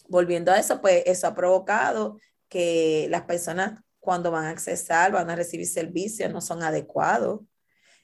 [0.09, 5.29] volviendo a eso, pues eso ha provocado que las personas cuando van a accesar, van
[5.29, 7.41] a recibir servicios, no son adecuados.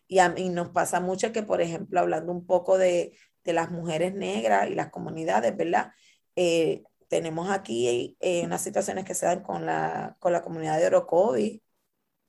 [0.07, 3.71] Y a mí nos pasa mucho que, por ejemplo, hablando un poco de, de las
[3.71, 5.93] mujeres negras y las comunidades, ¿verdad?
[6.35, 10.87] Eh, tenemos aquí eh, unas situaciones que se dan con la, con la comunidad de
[10.87, 11.61] Orocovi,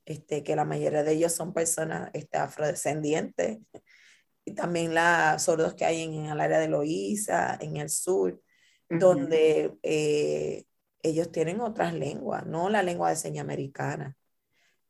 [0.05, 3.59] este, que la mayoría de ellos son personas este, afrodescendientes,
[4.45, 8.39] y también los sordos que hay en, el área de Loíza, en el sur,
[8.87, 10.65] donde eh,
[11.01, 14.15] ellos tienen otras lenguas, no la lengua de seña americana.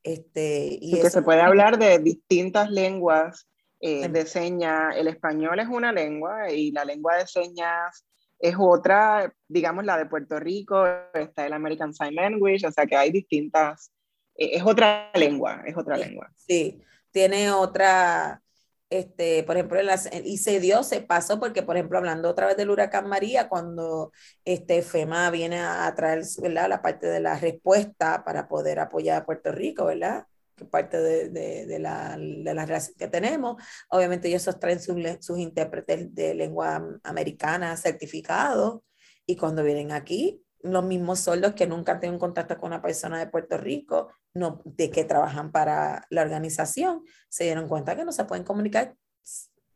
[0.03, 3.47] Este, y, que se puede hablar de distintas lenguas
[3.79, 4.95] eh, de señas.
[4.95, 8.05] El español es una lengua y la lengua de señas
[8.49, 12.95] es otra, digamos la de Puerto Rico, está el American Sign Language, o sea que
[12.95, 13.91] hay distintas,
[14.35, 16.31] eh, es otra lengua, es otra lengua.
[16.35, 16.81] Sí,
[17.11, 18.41] tiene otra,
[18.89, 19.79] este, por ejemplo,
[20.23, 24.11] y se dio, se pasó, porque, por ejemplo, hablando otra vez del huracán María, cuando
[24.43, 26.69] este, FEMA viene a, traer ¿verdad?
[26.69, 30.27] la parte de la respuesta para poder apoyar a Puerto Rico, ¿verdad?
[30.69, 33.61] Parte de, de, de la, de la relación que tenemos.
[33.89, 38.81] Obviamente, ellos traen sus, sus intérpretes de lengua americana certificados,
[39.25, 43.19] y cuando vienen aquí, los mismos soldos que nunca han tenido contacto con una persona
[43.19, 48.11] de Puerto Rico, no, de que trabajan para la organización, se dieron cuenta que no
[48.11, 48.95] se pueden comunicar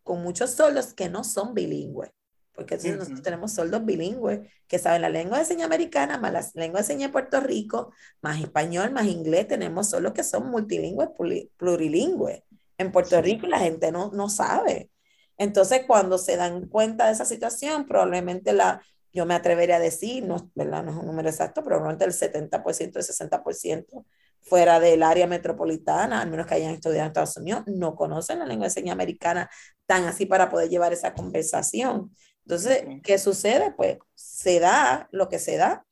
[0.04, 2.10] con muchos soldos que no son bilingües.
[2.60, 6.82] Porque nosotros tenemos soldos bilingües que saben la lengua de señas americana, más la lengua
[6.82, 9.48] de señas de Puerto Rico, más español, más inglés.
[9.48, 11.08] Tenemos soldos que son multilingües,
[11.56, 12.44] plurilingües.
[12.78, 14.90] En Puerto Rico la gente no, no sabe.
[15.38, 18.82] Entonces, cuando se dan cuenta de esa situación, probablemente la,
[19.14, 20.84] yo me atrevería a decir, no, ¿verdad?
[20.84, 24.06] no es un número exacto, pero probablemente el 70%, el 60%
[24.42, 28.46] fuera del área metropolitana, al menos que hayan estudiado en Estados Unidos, no conocen la
[28.46, 29.50] lengua de señas americana
[29.86, 32.16] tan así para poder llevar esa conversación.
[32.50, 33.72] Entonces, ¿qué sucede?
[33.78, 35.86] Pues se da lo que se da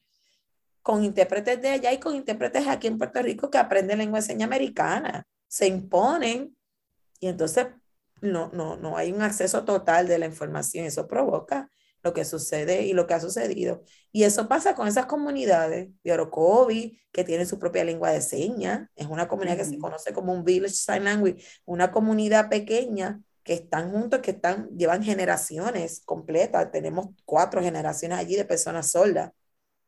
[0.81, 4.25] con intérpretes de allá y con intérpretes aquí en Puerto Rico que aprenden lengua de
[4.25, 5.27] señas americana.
[5.47, 6.57] Se imponen
[7.19, 7.67] y entonces
[8.21, 10.85] no, no, no hay un acceso total de la información.
[10.85, 11.69] Eso provoca
[12.01, 13.83] lo que sucede y lo que ha sucedido.
[14.11, 18.89] Y eso pasa con esas comunidades de Orocovi, que tienen su propia lengua de señas.
[18.95, 23.53] Es una comunidad que se conoce como un Village Sign Language, una comunidad pequeña que
[23.53, 26.69] están juntos, que están, llevan generaciones completas.
[26.69, 29.31] Tenemos cuatro generaciones allí de personas sordas,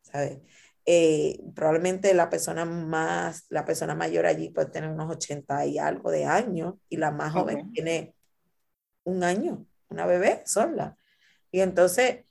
[0.01, 0.39] ¿sabes?
[0.85, 6.09] Eh, probablemente la persona más, la persona mayor allí puede tener unos 80 y algo
[6.09, 8.15] de años y la más joven tiene
[9.03, 10.95] un año, una bebé sola.
[11.51, 12.23] Y entonces,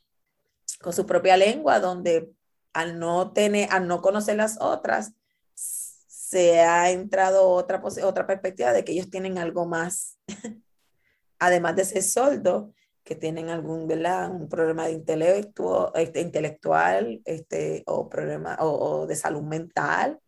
[0.81, 2.31] con su propia lengua, donde
[2.73, 5.13] al no tener, al no conocer las otras,
[5.55, 10.17] se ha entrado otra, otra perspectiva de que ellos tienen algo más,
[11.39, 12.73] además de ser soldo,
[13.05, 14.31] que tienen algún, ¿verdad?
[14.31, 20.21] Un problema de intelecto, este, intelectual este, o, problema, o, de salud mental,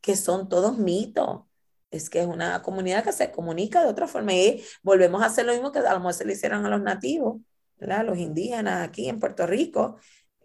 [0.00, 1.42] que son todos mitos.
[1.90, 5.46] Es que es una comunidad que se comunica de otra forma y volvemos a hacer
[5.46, 7.40] lo mismo que a lo mejor se le hicieron a los nativos
[8.04, 9.98] los indígenas aquí en Puerto Rico,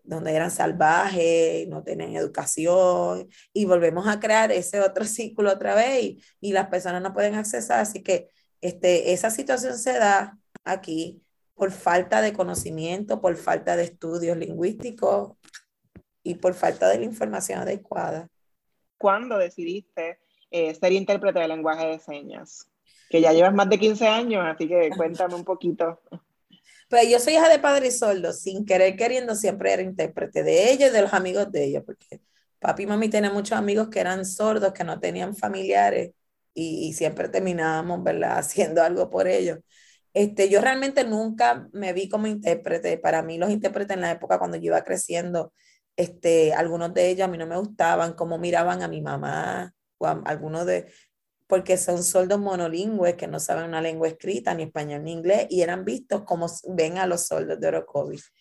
[0.04, 6.18] donde eran salvajes, no tenían educación, y volvemos a crear ese otro círculo otra vez
[6.42, 7.80] y, las personas no pueden accesar.
[7.80, 8.30] Así que
[8.64, 11.22] este, esa situación se da aquí
[11.54, 15.34] por falta de conocimiento, por falta de estudios lingüísticos
[16.24, 18.30] y por falta de la información adecuada.
[18.98, 22.70] ¿Cuándo decidiste eh, ser intérprete de lenguaje de señas?
[23.10, 26.02] Que ya llevas más de 15 años, así que cuéntame un poquito.
[26.88, 30.72] Pero yo soy hija de padre y soldo, sin querer queriendo, siempre era intérprete de
[30.72, 32.22] ellos y de los amigos de ellos, porque
[32.60, 36.12] papi y mami tenían muchos amigos que eran sordos, que no tenían familiares
[36.54, 39.60] y, siempre terminábamos, ¿verdad?, haciendo algo por ellos.
[40.14, 42.98] Este, yo realmente nunca me vi como intérprete.
[42.98, 45.54] Para mí los intérpretes en la época cuando yo iba creciendo,
[45.96, 50.08] este, algunos de ellos a mí no me gustaban, cómo miraban a mi mamá o
[50.08, 50.92] a algunos de,
[51.48, 55.62] porque son soldos monolingües que no saben una lengua escrita, ni español ni inglés, y
[55.62, 58.32] eran vistos como ven a los soldos de Orocovis.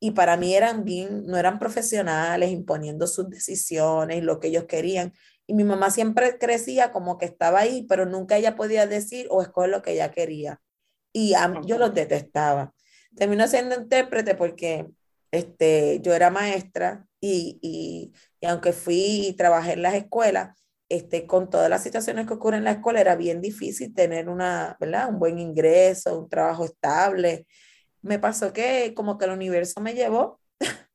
[0.00, 4.64] Y para mí eran bien, no eran profesionales imponiendo sus decisiones y lo que ellos
[4.64, 5.12] querían.
[5.48, 9.42] Y mi mamá siempre crecía como que estaba ahí, pero nunca ella podía decir o
[9.42, 10.60] escoger lo que ella quería.
[11.12, 11.34] Y
[11.64, 12.74] yo los detestaba.
[13.16, 14.86] Terminó siendo intérprete porque
[15.32, 20.56] este, yo era maestra y, y, y aunque fui y trabajé en las escuelas,
[20.88, 24.76] este, con todas las situaciones que ocurren en la escuela, era bien difícil tener una,
[24.80, 25.08] ¿verdad?
[25.10, 27.46] un buen ingreso, un trabajo estable.
[28.02, 30.40] Me pasó que como que el universo me llevó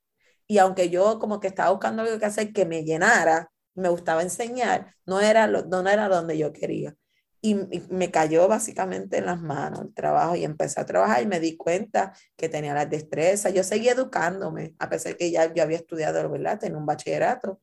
[0.48, 4.22] Y aunque yo como que estaba buscando algo que hacer que me llenara, me gustaba
[4.22, 6.96] enseñar, no era, lo, no era donde yo quería.
[7.42, 7.56] Y,
[7.90, 11.58] me cayó básicamente en las manos el trabajo y empecé a trabajar y me di
[11.58, 13.54] cuenta que tenía las destrezas.
[13.54, 16.64] Yo seguí educándome, a pesar que ya yo había estudiado, ¿verdad?
[16.64, 17.60] En un bachillerato.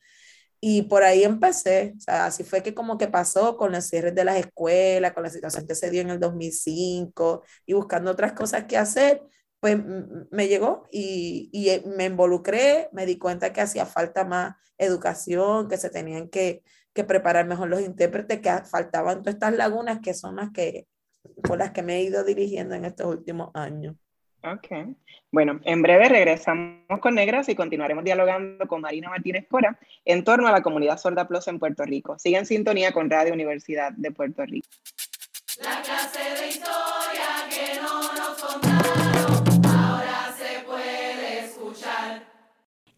[0.61, 4.37] Y por ahí empecé, así fue que como que pasó con los cierres de las
[4.37, 8.77] escuelas, con la situación que se dio en el 2005 y buscando otras cosas que
[8.77, 9.23] hacer,
[9.61, 9.79] pues
[10.31, 15.69] me llegó y, y, eh, me involucré, me di cuenta que hacía falta más educación,
[15.69, 16.63] que se tenían que,
[16.95, 20.87] que preparar mejor los intérpretes, que faltaban todas estas lagunas que son las que,
[21.43, 23.95] por las que me he ido dirigiendo en estos últimos años.
[24.43, 24.97] Ok.
[25.31, 30.49] Bueno, en breve regresamos con Negras y continuaremos dialogando con Marina Martínez Cora en torno
[30.49, 32.19] a la comunidad sorda plus en Puerto Rico.
[32.19, 34.69] Sigue en sintonía con Radio Universidad de Puerto Rico.
[35.63, 39.40] La clase de historia que no nos contaron.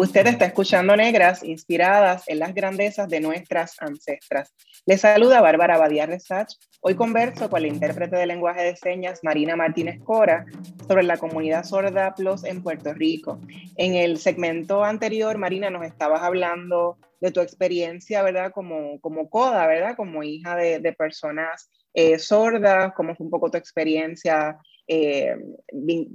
[0.00, 4.50] Usted está escuchando Negras, inspiradas en las grandezas de nuestras ancestras.
[4.86, 6.54] Le saluda Bárbara Badía Resach.
[6.80, 10.46] Hoy converso con la intérprete de lenguaje de señas Marina Martínez Cora
[10.88, 13.40] sobre la comunidad sorda plus en Puerto Rico.
[13.76, 18.52] En el segmento anterior, Marina, nos estabas hablando de tu experiencia, ¿verdad?
[18.52, 19.96] Como, como coda, ¿verdad?
[19.96, 24.56] Como hija de, personas eh, sordas, cómo fue un poco tu experiencia
[24.88, 25.36] eh,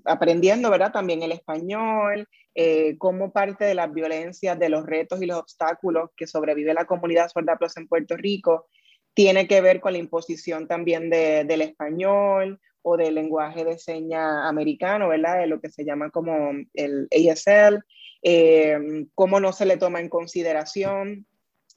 [0.06, 0.92] aprendiendo, ¿verdad?
[0.92, 6.12] También el español, eh, cómo parte de las violencias, de los retos y los obstáculos
[6.16, 8.68] que sobrevive la comunidad sorda plus en Puerto Rico,
[9.14, 15.10] tiene que ver con la imposición también del español o del lenguaje de seña americano,
[15.10, 15.40] ¿verdad?
[15.40, 17.84] De lo que se llama como el ASL,
[18.24, 18.78] eh,
[19.14, 21.28] cómo no se le toma en consideración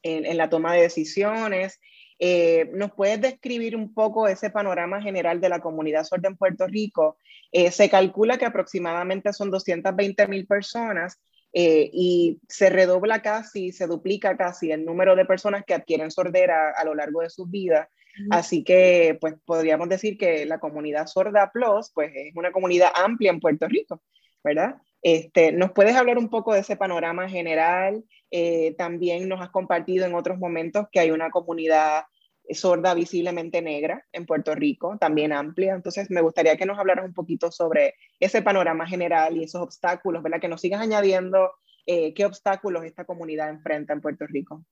[0.02, 1.80] en la toma de decisiones
[2.18, 6.66] eh, ¿Nos puedes describir un poco ese panorama general de la comunidad sorda en Puerto
[6.66, 7.16] Rico?
[7.52, 11.20] Eh, se calcula que aproximadamente son 220 mil personas
[11.52, 16.72] eh, y se redobla casi, se duplica casi el número de personas que adquieren sordera
[16.76, 17.88] a lo largo de sus vidas.
[18.30, 23.30] Así que, pues, podríamos decir que la comunidad sorda plus, pues, es una comunidad amplia
[23.30, 24.02] en Puerto Rico,
[24.42, 24.74] ¿verdad?
[25.02, 28.04] Este, ¿Nos puedes hablar un poco de ese panorama general?
[28.30, 32.04] Eh, también nos has compartido en otros momentos que hay una comunidad
[32.50, 35.74] sorda visiblemente negra en Puerto Rico, también amplia.
[35.74, 40.22] Entonces, me gustaría que nos hablaras un poquito sobre ese panorama general y esos obstáculos,
[40.22, 40.40] ¿verdad?
[40.40, 41.50] Que nos sigas añadiendo
[41.86, 44.64] eh, qué obstáculos esta comunidad enfrenta en Puerto Rico.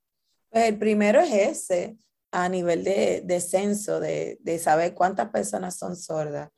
[0.51, 1.97] Pues el primero es ese,
[2.31, 6.51] a nivel de, de censo, de, de, saber cuántas personas son sordas.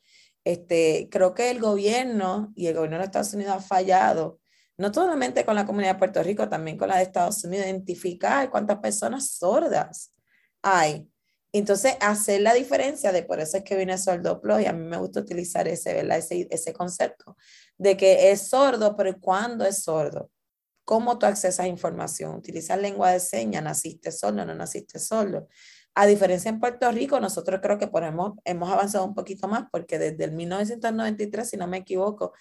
[0.49, 4.41] Este, creo que el gobierno y el gobierno de Estados Unidos ha fallado
[4.79, 8.49] no solamente con la comunidad de Puerto Rico, también con la de Estados Unidos, identificar
[8.49, 10.11] cuántas personas sordas
[10.63, 11.07] hay.
[11.53, 14.87] Entonces, hacer la diferencia de por eso es que viene sordo plus y a mí
[14.87, 16.17] me gusta utilizar ese, ¿verdad?
[16.17, 17.37] Ese, ese concepto
[17.77, 20.31] de que es sordo, pero ¿cuándo es sordo?
[20.83, 22.37] ¿Cómo tú accesas información?
[22.37, 23.63] ¿Utilizas lengua de señas?
[23.63, 24.47] ¿Naciste sordo?
[24.47, 25.47] ¿No naciste sordo?
[26.01, 29.99] A diferencia en Puerto Rico, nosotros creo que ponemos, hemos avanzado un poquito más porque
[29.99, 32.35] desde el 1993, si no me equivoco,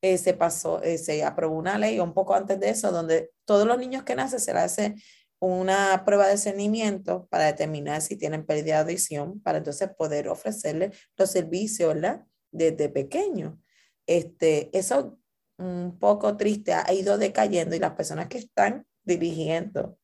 [0.00, 3.64] eh, se pasó, eh, se aprobó una ley un poco antes de eso, donde todos
[3.64, 4.94] los niños que nacen se les hace
[5.38, 10.98] una prueba de discernimiento para determinar si tienen pérdida de audición, para entonces poder ofrecerles
[11.16, 12.26] los servicios, ¿verdad?
[12.50, 13.62] Desde pequeño.
[14.04, 15.16] Este, eso
[15.58, 19.96] un poco triste ha ido decayendo y las personas que están dirigiendo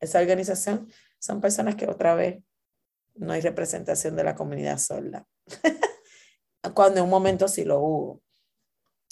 [0.00, 0.88] esa organización
[1.22, 2.42] son personas que otra vez
[3.14, 5.24] no hay representación de la comunidad sola.
[6.74, 8.22] Cuando en un momento sí lo hubo.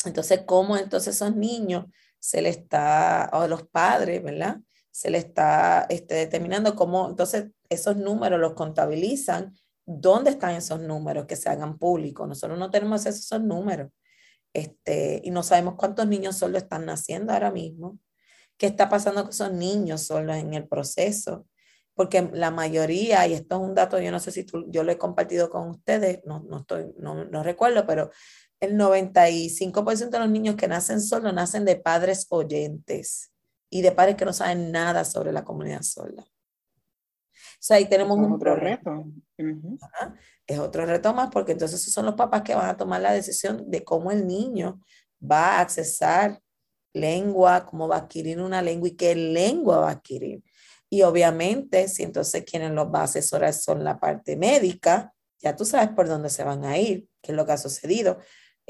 [0.04, 1.86] Entonces, ¿cómo entonces esos niños
[2.18, 4.58] se les está, o los padres, ¿verdad?
[4.90, 9.54] Se le está este, determinando cómo entonces esos números los contabilizan,
[9.86, 12.26] dónde están esos números que se hagan públicos.
[12.26, 13.92] Nosotros no tenemos acceso a esos números.
[14.52, 18.00] Este, y no sabemos cuántos niños solo están naciendo ahora mismo.
[18.56, 21.46] ¿Qué está pasando con esos niños solos en el proceso?
[22.00, 24.90] Porque la mayoría, y esto es un dato, yo no sé si tú, yo lo
[24.90, 28.10] he compartido con ustedes, no, no, estoy, no, no recuerdo, pero
[28.58, 33.34] el 95% de los niños que nacen solos nacen de padres oyentes
[33.68, 36.22] y de padres que no saben nada sobre la comunidad sola.
[36.22, 39.04] O sea, ahí tenemos un otro reto.
[40.46, 43.12] Es otro reto más porque entonces esos son los papás que van a tomar la
[43.12, 44.80] decisión de cómo el niño
[45.22, 46.40] va a accesar
[46.94, 50.42] lengua, cómo va a adquirir una lengua y qué lengua va a adquirir.
[50.90, 55.64] Y obviamente, si entonces quienes los va a asesorar son la parte médica, ya tú
[55.64, 58.18] sabes por dónde se van a ir, qué es lo que ha sucedido.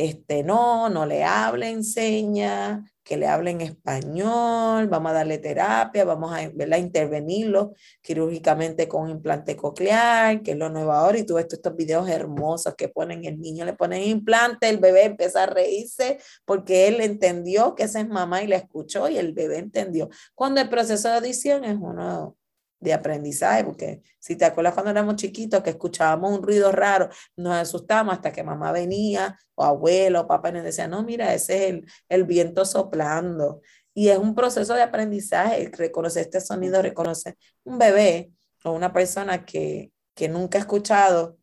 [0.00, 6.06] Este, no, no le hable, enseña, que le hable en español, vamos a darle terapia,
[6.06, 11.48] vamos a intervenirlo quirúrgicamente con implante coclear, que es lo nuevo ahora, y tú ves
[11.50, 16.18] estos videos hermosos que ponen, el niño le ponen implante, el bebé empieza a reírse
[16.46, 20.08] porque él entendió que esa es mamá y le escuchó y el bebé entendió.
[20.34, 22.38] Cuando el proceso de audición es uno
[22.80, 27.54] de aprendizaje, porque si te acuerdas cuando éramos chiquitos que escuchábamos un ruido raro, nos
[27.54, 31.70] asustábamos hasta que mamá venía o abuelo o papá nos decía, no, mira, ese es
[31.70, 33.60] el, el viento soplando.
[33.92, 38.32] Y es un proceso de aprendizaje, reconocer este sonido, reconocer un bebé
[38.64, 41.38] o una persona que, que nunca ha escuchado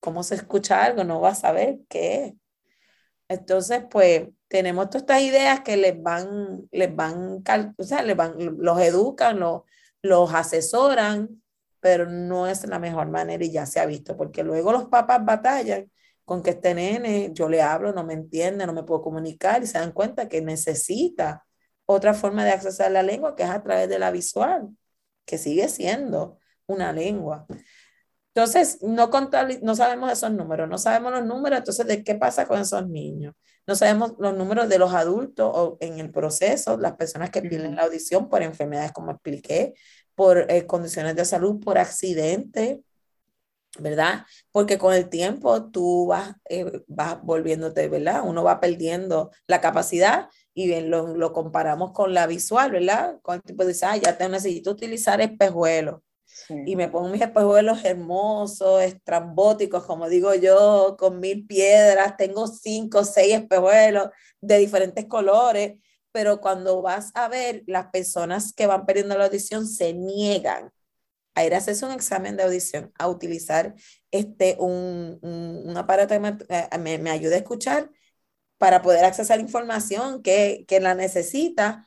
[0.00, 2.34] cómo se escucha algo, no va a saber qué es.
[3.28, 7.44] Entonces, pues tenemos todas estas ideas que les van, les van,
[7.76, 9.62] o sea, les van, los educan, los,
[10.02, 11.42] los asesoran,
[11.80, 15.24] pero no es la mejor manera y ya se ha visto, porque luego los papás
[15.24, 15.90] batallan
[16.24, 19.66] con que este nene, yo le hablo, no me entiende, no me puedo comunicar y
[19.66, 21.44] se dan cuenta que necesita
[21.86, 24.68] otra forma de accesar la lengua que es a través de la visual,
[25.24, 27.46] que sigue siendo una lengua.
[28.34, 29.10] Entonces, no,
[29.62, 33.34] no sabemos esos números, no sabemos los números, entonces, ¿de qué pasa con esos niños?
[33.66, 37.76] No sabemos los números de los adultos o en el proceso, las personas que pierden
[37.76, 39.74] la audición por enfermedades, como expliqué,
[40.14, 42.82] por eh, condiciones de salud, por accidente,
[43.78, 44.26] ¿verdad?
[44.52, 48.22] Porque con el tiempo tú vas, eh, vas volviéndote, ¿verdad?
[48.24, 53.20] Uno va perdiendo la capacidad y bien, lo, lo comparamos con la visual, ¿verdad?
[53.22, 56.00] Con el tipo de, ah, ya te necesito utilizar espejuelos
[56.48, 63.04] y me pongo mis espejuelos hermosos, estrambóticos, como digo yo, con mil piedras, tengo cinco,
[63.04, 64.08] seis espejuelos
[64.40, 65.74] de diferentes colores,
[66.12, 70.72] pero cuando vas a ver, las personas que van perdiendo la audición se niegan
[71.34, 73.74] a ir a hacerse un examen de audición, a utilizar
[74.10, 77.90] este, un, un, aparato que me, eh, me, me, ayude a escuchar
[78.58, 81.86] para poder accesar información que, que la necesita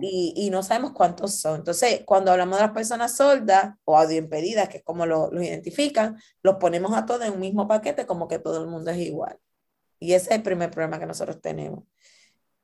[0.00, 1.56] y, no sabemos cuántos son.
[1.56, 6.16] Entonces, cuando hablamos de las personas sordas o audioimpedidas, que es como los lo identifican,
[6.42, 9.38] los ponemos a todos en un mismo paquete como que todo el mundo es igual.
[9.98, 11.84] Y ese es el primer problema que nosotros tenemos.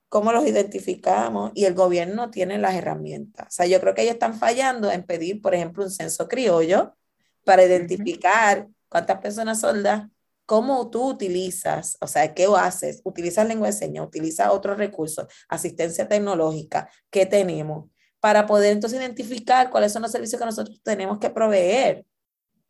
[0.09, 1.53] ¿Cómo los identificamos?
[1.55, 3.47] Y el gobierno tiene las herramientas.
[3.49, 6.97] O sea, yo creo que ellos están fallando en pedir, por ejemplo, un censo criollo
[7.45, 10.09] para identificar cuántas personas sordas
[10.51, 16.09] cómo tú utilizas, o sea, qué haces, utilizas lengua de señas, utilizas otros recursos, asistencia
[16.09, 17.89] tecnológica, ¿qué tenemos?
[18.19, 22.05] Para poder entonces identificar cuáles son los servicios que nosotros tenemos que proveer.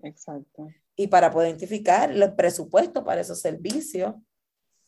[0.03, 0.69] Exacto.
[0.95, 4.15] Y para poder identificar el presupuesto para esos servicios.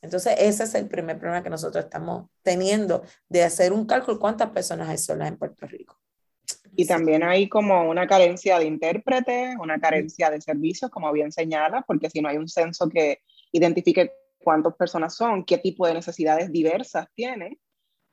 [0.02, 4.50] Entonces, ese es el primer problema que nosotros estamos teniendo de hacer un cálculo cuántas
[4.50, 6.01] personas hay solas en Puerto Rico.
[6.74, 11.84] Y también hay como una carencia de intérpretes, una carencia de servicios, como bien señala,
[11.86, 13.20] porque si no hay un censo que
[13.52, 17.58] identifique cuántas personas son, qué tipo de necesidades diversas tiene,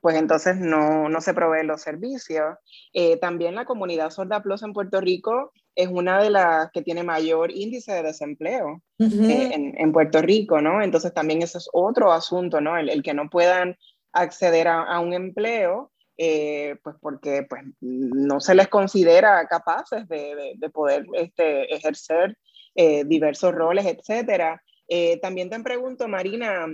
[0.01, 2.57] pues entonces no, no se proveen los servicios.
[2.93, 7.03] Eh, también la comunidad sorda plus en Puerto Rico es una de las que tiene
[7.03, 10.81] mayor índice de desempleo eh, en, en, Puerto Rico, ¿no?
[10.81, 12.77] Entonces también ese es otro asunto, ¿no?
[12.77, 13.77] El, el que no puedan
[14.11, 15.91] acceder a, a un empleo
[16.21, 22.37] eh, pues porque pues, no se les considera capaces de, de, poder este, ejercer
[22.75, 24.59] eh, diversos roles, etc.
[24.89, 26.67] Eh, también te pregunto, Marina,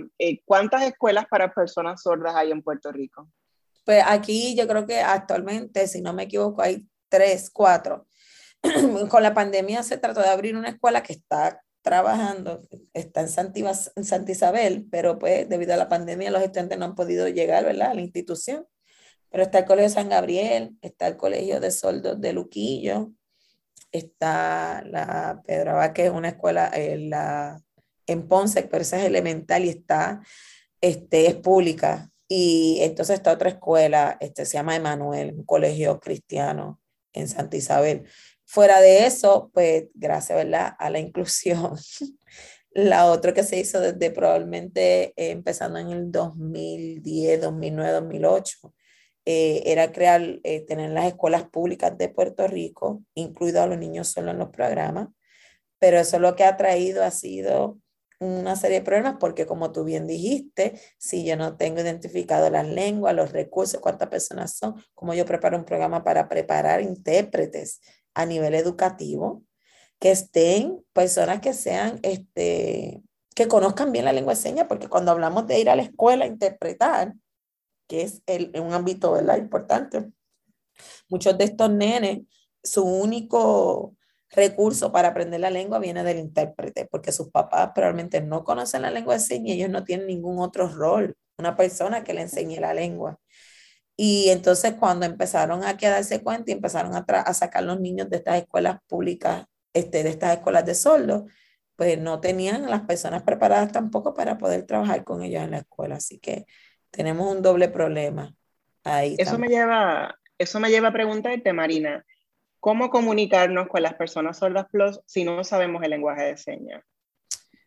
[0.44, 3.30] ¿cuántas escuelas para personas sordas hay en Puerto Rico?
[3.84, 8.08] Pues aquí yo creo que actualmente, si no me equivoco, hay tres, cuatro.
[9.08, 13.60] Con la pandemia se trató de abrir una escuela que está trabajando, está en Santa,
[13.94, 17.64] en Santa Isabel, pero pues debido a la pandemia los estudiantes no han podido llegar,
[17.64, 17.92] ¿verdad?
[17.92, 18.66] A la institución.
[19.36, 23.12] Pero está el Colegio San Gabriel, está el Colegio de Soldos de Luquillo,
[23.92, 27.60] está la Pedro que es una escuela en, la,
[28.06, 30.22] en Ponce, pero esa es elemental y está,
[30.80, 32.10] este, es pública.
[32.26, 36.80] Y entonces está otra escuela, este, se llama Emanuel, un colegio cristiano
[37.12, 38.08] en Santa Isabel.
[38.46, 40.72] Fuera de eso, pues gracias ¿verdad?
[40.78, 41.76] a la inclusión,
[42.70, 48.72] la otra que se hizo desde probablemente eh, empezando en el 2010, 2009, 2008,
[49.26, 54.08] eh, era crear, eh, tener las escuelas públicas de Puerto Rico, incluidos a los niños
[54.08, 55.08] solo en los programas,
[55.80, 57.78] pero eso lo que ha traído ha sido
[58.20, 62.66] una serie de problemas porque como tú bien dijiste, si yo no tengo identificado las
[62.68, 67.80] lenguas, los recursos, cuántas personas son, como yo preparo un programa para preparar intérpretes
[68.14, 69.42] a nivel educativo,
[69.98, 73.02] que estén personas que sean, este,
[73.34, 76.24] que conozcan bien la lengua de señas, porque cuando hablamos de ir a la escuela
[76.24, 77.12] a interpretar,
[77.86, 78.22] que es
[78.60, 80.10] un ámbito importante.
[81.08, 82.20] Muchos de estos nenes
[82.62, 83.96] su único
[84.30, 88.90] recurso para aprender la lengua viene del intérprete, porque sus papás probablemente no conocen la
[88.90, 92.58] lengua de señas y ellos no tienen ningún otro rol, una persona que le enseñe
[92.60, 93.18] la lengua.
[93.96, 98.18] Y entonces cuando empezaron a quedarse cuenta y empezaron a, a sacar los niños de
[98.18, 101.24] estas escuelas públicas, este, de estas escuelas de sordos,
[101.76, 105.96] pues no tenían las personas preparadas tampoco para poder trabajar con ellos en la escuela.
[105.96, 106.46] Así que
[106.90, 108.34] tenemos un doble problema
[108.84, 109.16] ahí.
[109.18, 112.04] Eso me lleva, eso me lleva a preguntarte, Marina,
[112.60, 116.82] ¿cómo comunicarnos con las personas sordas plus si no sabemos el lenguaje de señas?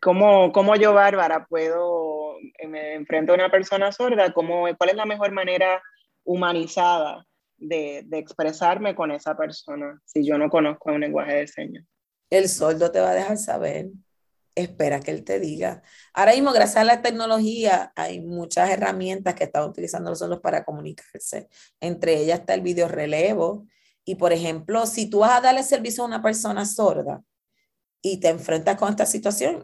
[0.02, 4.96] ¿Cómo, cómo yo, Bárbara, puedo, eh, me enfrento a una persona sorda, ¿cómo, cuál es
[4.96, 5.82] la mejor manera
[6.24, 7.26] humanizada
[7.58, 11.86] de, de expresarme con esa persona si yo no conozco un lenguaje de señas?
[12.30, 13.88] El sordo te va a dejar saber.
[14.60, 15.82] Espera que él te diga.
[16.14, 21.48] Ahora mismo, gracias a la tecnología, hay muchas herramientas que están utilizando los para comunicarse.
[21.80, 23.68] Entre ellas está el video relevo.
[24.04, 27.22] Y por ejemplo, si tú vas a darle servicio a una persona sorda
[28.02, 29.64] y te enfrentas con esta situación,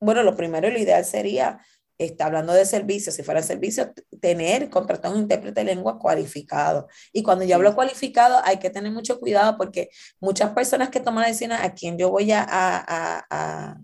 [0.00, 1.60] bueno, lo primero y lo ideal sería
[1.98, 6.88] está hablando de servicios, si fuera servicio, tener, contratar un intérprete de lengua cualificado.
[7.12, 9.90] Y cuando yo hablo cualificado, hay que tener mucho cuidado porque
[10.20, 13.80] muchas personas que toman la decisión a quien yo voy a, a, a,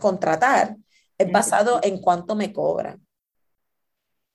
[0.00, 0.76] contratar
[1.18, 3.06] es basado en cuánto me cobran.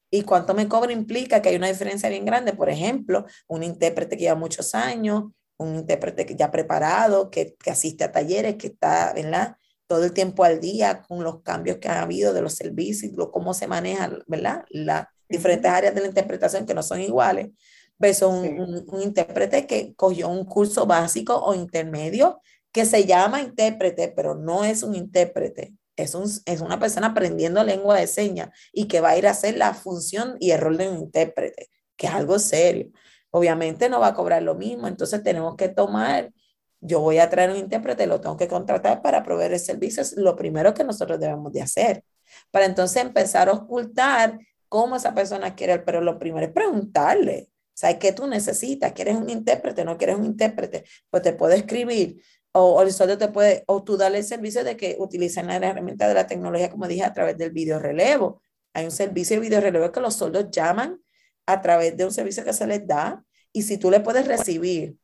[0.10, 2.54] Y cuánto me cobra implica que hay una diferencia bien grande.
[2.54, 5.26] Por ejemplo, un intérprete que lleva muchos años,
[5.58, 9.58] un intérprete que ya preparado, que, que asiste a talleres, que está, ¿verdad?
[9.88, 13.32] todo el tiempo al día con los cambios que ha habido de los servicios, lo,
[13.32, 14.66] cómo se manejan, ¿verdad?
[14.70, 17.50] Las diferentes áreas de la interpretación que no son iguales,
[17.98, 22.40] versus un, un, intérprete que cogió un curso básico o intermedio
[22.72, 27.64] que se llama intérprete, pero no es un intérprete, es, un, es una persona aprendiendo
[27.64, 30.78] lengua de señas y que va a ir a hacer la función y el rol
[30.78, 32.90] de un intérprete, que es algo serio.
[33.32, 36.32] Obviamente no va a cobrar lo mismo, entonces tenemos que tomar
[36.80, 40.16] yo voy a traer un intérprete, lo tengo que contratar para proveer el servicio, es
[40.16, 42.04] lo primero que nosotros debemos de hacer.
[42.52, 44.40] Para entonces empezar a ocultar
[44.70, 48.92] cómo esa persona quiere, pero lo primero es preguntarle, ¿sabes qué tú necesitas?
[48.94, 49.86] ¿Quieres un intérprete?
[49.86, 50.84] ¿No quieres un intérprete?
[51.10, 52.22] Pues te puede escribir
[52.60, 56.08] o, el usuario te puede, o tú darle el servicio de que utilicen la herramienta
[56.08, 58.42] de la tecnología, como dije, a través del video relevo.
[58.74, 61.02] Hay un servicio de video relevo que los soldos llaman
[61.46, 64.98] a través de un servicio que se les da y si tú le puedes recibir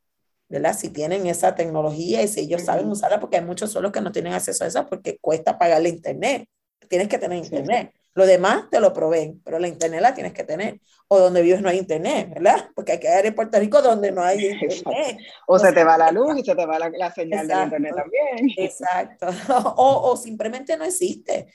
[0.54, 0.78] ¿verdad?
[0.78, 4.12] Si tienen esa tecnología y si ellos saben usarla, porque hay muchos solos que no
[4.12, 6.48] tienen acceso a eso porque cuesta pagarle internet.
[6.88, 7.92] Tienes que tener internet.
[8.16, 10.80] Lo demás te lo proveen, pero la internet la tienes que tener.
[11.08, 12.70] O donde vives no hay internet, ¿verdad?
[12.76, 15.18] Porque hay que ir en Puerto Rico donde no hay internet.
[15.48, 18.50] O, se te va la luz y se te va la, señal de internet también.
[18.58, 19.28] Exacto.
[19.76, 21.48] O, o, simplemente no existe.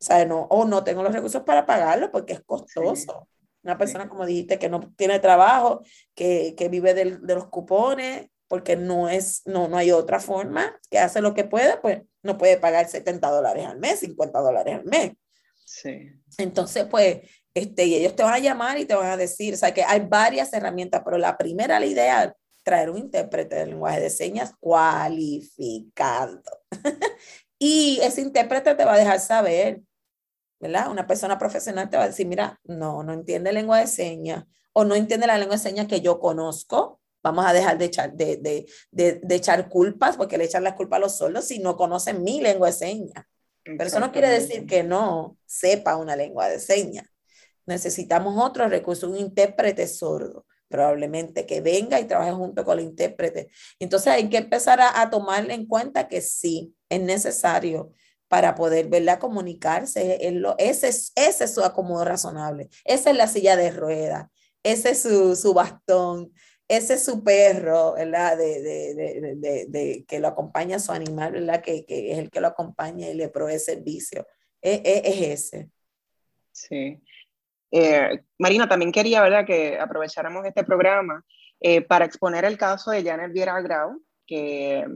[0.00, 3.28] O sea, no, o no tengo los recursos para pagarlo porque es costoso.
[3.62, 5.82] Una persona, como dijiste, que no tiene trabajo,
[6.14, 10.76] que, que vive de, de los cupones, porque no, es, no, no hay otra forma,
[10.90, 14.74] que hace lo que puede, pues no puede pagar 70 dólares al mes, 50 dólares
[14.74, 15.12] al mes.
[15.70, 16.10] Sí.
[16.38, 17.20] Entonces, pues,
[17.54, 19.84] este, y ellos te van a llamar y te van a decir, o sea, que
[19.84, 24.52] hay varias herramientas, pero la primera, la idea, traer un intérprete de lenguaje de señas
[24.58, 26.42] cualificado.
[27.58, 29.80] y ese intérprete te va a dejar saber,
[30.58, 30.90] ¿verdad?
[30.90, 34.84] Una persona profesional te va a decir, mira, no, no entiende lengua de señas o
[34.84, 38.38] no entiende la lengua de señas que yo conozco Vamos a dejar de echar, de,
[38.38, 41.76] de, de, de echar culpas, porque le echan las culpas a los sordos si no
[41.76, 43.26] conocen mi lengua de señas.
[43.64, 47.06] Pero eso no quiere decir que no sepa una lengua de señas.
[47.66, 53.50] Necesitamos otro recurso, un intérprete sordo, probablemente que venga y trabaje junto con el intérprete.
[53.78, 57.92] Entonces hay que empezar a, a tomar en cuenta que sí, es necesario
[58.30, 60.18] para poder verla comunicarse.
[60.58, 62.70] ese, es, ese es su acomodo razonable.
[62.84, 64.30] Esa es la silla de rueda.
[64.62, 66.32] Ese es su, su bastón
[66.70, 68.38] ese es su perro, ¿verdad?
[68.38, 71.60] De, de, de, de, que lo acompaña a su animal, ¿verdad?
[71.62, 74.24] Que, que, es el que lo acompaña y le provee servicio.
[74.60, 75.70] Es, es, es ese.
[76.52, 77.02] Sí.
[77.72, 79.44] Eh, Marina, también quería, ¿verdad?
[79.44, 81.24] Que aprovecháramos este programa
[81.58, 84.86] eh, para exponer el caso de Janet Viera Grau que,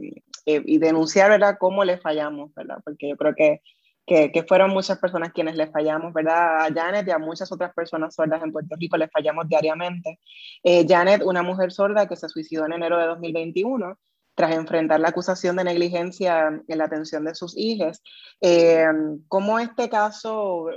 [0.45, 1.57] eh, y denunciar, ¿verdad?
[1.59, 2.77] Cómo le fallamos, ¿verdad?
[2.85, 3.61] Porque yo creo que
[4.05, 6.65] que, fueron muchas personas quienes le fallamos, ¿verdad?
[6.65, 10.19] A Janet y a muchas otras personas sordas en Puerto Rico le fallamos diariamente.
[10.63, 13.97] Eh, Janet, una mujer sorda que se suicidó en enero de 2021
[14.35, 18.03] tras enfrentar la acusación de negligencia en la atención de sus hijas.
[18.41, 18.85] Eh,
[19.27, 20.67] ¿Cómo este caso,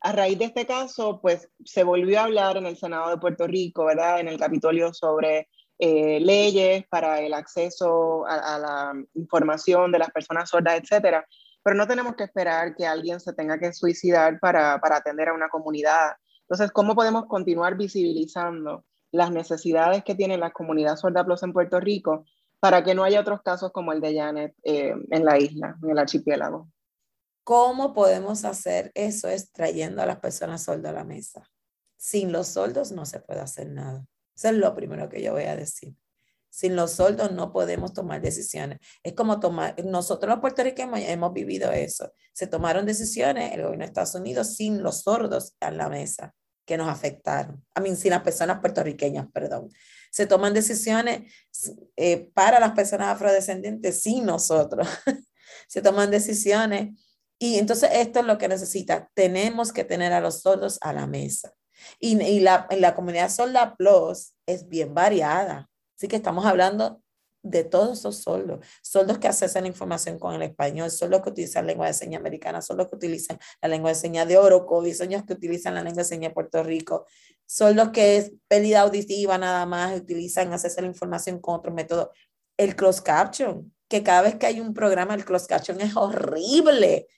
[0.00, 3.46] a raíz de este caso, pues se volvió a hablar en el Senado de Puerto
[3.46, 4.20] Rico, ¿verdad?
[4.20, 5.48] En el Capitolio sobre
[5.78, 11.24] eh, leyes para el acceso a, a, la información de las personas sordas, etcétera
[11.64, 15.34] pero no tenemos que esperar que alguien se tenga que suicidar para, para atender a
[15.34, 16.12] una comunidad.
[16.42, 21.80] Entonces, ¿cómo podemos continuar visibilizando las necesidades que tiene la comunidad sorda plus en Puerto
[21.80, 22.26] Rico
[22.60, 25.90] para que no haya otros casos como el de Janet eh, en la isla, en
[25.90, 26.68] el archipiélago.
[27.44, 29.28] ¿Cómo podemos hacer eso?
[29.28, 31.50] Es trayendo a las personas sordas a la mesa.
[31.96, 34.04] Sin los soldos no se puede hacer nada.
[34.34, 35.94] Eso es lo primero que yo voy a decir.
[36.54, 38.78] Sin los soldos no podemos tomar decisiones.
[39.02, 42.12] Es como tomar, nosotros los puertorriqueños hemos vivido eso.
[42.32, 46.32] Se tomaron decisiones, el gobierno de Estados Unidos, sin los sordos a la mesa
[46.64, 47.66] que nos afectaron.
[47.74, 49.68] A mí, sin las personas puertorriqueñas, perdón.
[50.12, 51.22] Se toman decisiones
[51.96, 54.86] eh, para las personas afrodescendientes sin nosotros.
[55.66, 56.96] Se toman decisiones.
[57.36, 59.10] Y entonces esto es lo que necesita.
[59.14, 61.52] Tenemos que tener a los sordos a la mesa.
[61.98, 65.68] Y, y la, la comunidad sorda plus es bien variada.
[66.04, 67.00] Así que estamos hablando
[67.42, 71.86] de todos esos soldos, soldos que accesan información con el español, soldos que utilizan lengua
[71.86, 75.72] de señas americana, soldos que utilizan la lengua de señas de Oroco, soldos que utilizan
[75.72, 77.06] la lengua de señas de Puerto Rico,
[77.46, 82.12] soldos que es pérdida auditiva nada más, utilizan acceso a la información con otro método.
[82.58, 87.08] El cross caption, que cada vez que hay un programa, el cross caption es horrible.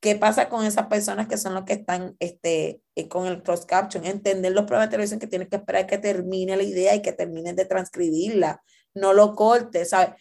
[0.00, 3.64] ¿Qué pasa con esas personas que son los que están este, eh, con el cross
[3.64, 4.04] caption?
[4.04, 7.12] Entender los programas de televisión que tienen que esperar que termine la idea y que
[7.12, 8.62] terminen de transcribirla
[8.94, 10.14] no lo cortes, ¿sabes?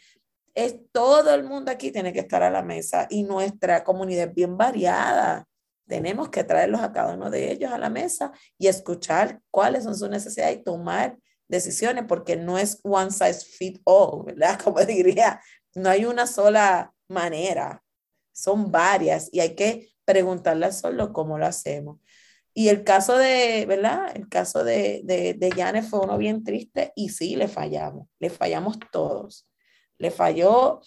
[0.54, 4.36] Es todo el mundo aquí tiene que estar a la mesa y nuestra comunidad es
[4.36, 5.48] bien variada.
[5.88, 9.98] Tenemos que traerlos a cada uno de ellos a la mesa y escuchar cuáles son
[9.98, 11.18] sus necesidades y tomar
[11.48, 14.60] decisiones, porque no es one size fit all, ¿verdad?
[14.64, 15.42] Como diría,
[15.76, 17.83] no hay una sola manera,
[18.34, 22.00] son varias y hay que preguntarle solo cómo lo hacemos.
[22.54, 24.16] Y el caso de, ¿verdad?
[24.16, 28.78] El caso de, de, de fue uno bien triste y sí, le fallamos, le fallamos
[28.92, 29.48] todos.
[29.98, 30.82] Le falló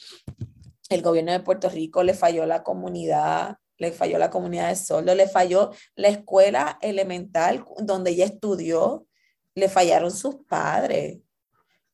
[0.91, 5.15] el gobierno de Puerto Rico, le falló la comunidad, le falló la comunidad de Solo,
[5.15, 9.07] le falló la escuela elemental donde ella estudió,
[9.55, 11.19] le fallaron sus padres.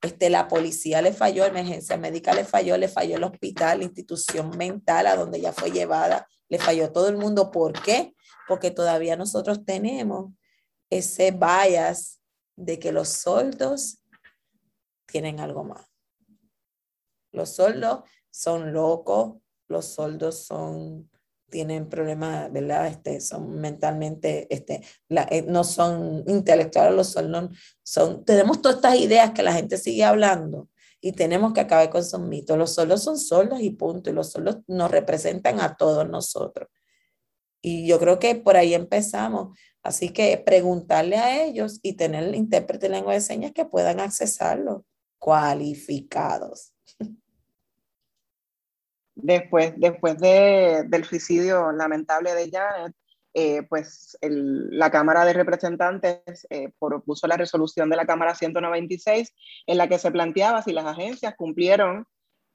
[0.03, 4.51] Este, la policía le falló, emergencia médica le falló, le falló el hospital, la institución
[4.59, 7.51] mental a donde ella fue llevada, le falló todo el mundo.
[7.51, 8.15] ¿Por qué?
[8.53, 10.33] porque todavía nosotros tenemos
[10.91, 12.21] ese bias
[12.57, 14.03] de que los soldos
[15.07, 15.87] tienen algo más.
[17.33, 21.11] Los soldos son locos, los soldos son
[21.53, 22.89] tienen problemas, ¿verdad?
[22.89, 27.51] Este, son mentalmente, este, eh, no son intelectuales, los soldos
[27.85, 30.69] son, tenemos todas estas ideas que la gente sigue hablando
[31.01, 32.59] y tenemos que acabar con esos mitos.
[32.59, 36.69] Los soldos son soldos y punto, y los soldos nos representan a todos nosotros.
[37.61, 39.57] Y yo creo que por ahí empezamos.
[39.83, 44.01] Así que preguntarle a ellos y tener el intérprete de lengua de señas que puedan
[44.01, 44.85] accesarlo,
[45.19, 46.73] cualificados.
[49.23, 52.95] Después, después de, del suicidio lamentable de Janet,
[53.35, 59.33] eh, pues la Cámara de Representantes eh, propuso la resolución de la Cámara 196
[59.67, 62.07] en la que se planteaba si las agencias cumplieron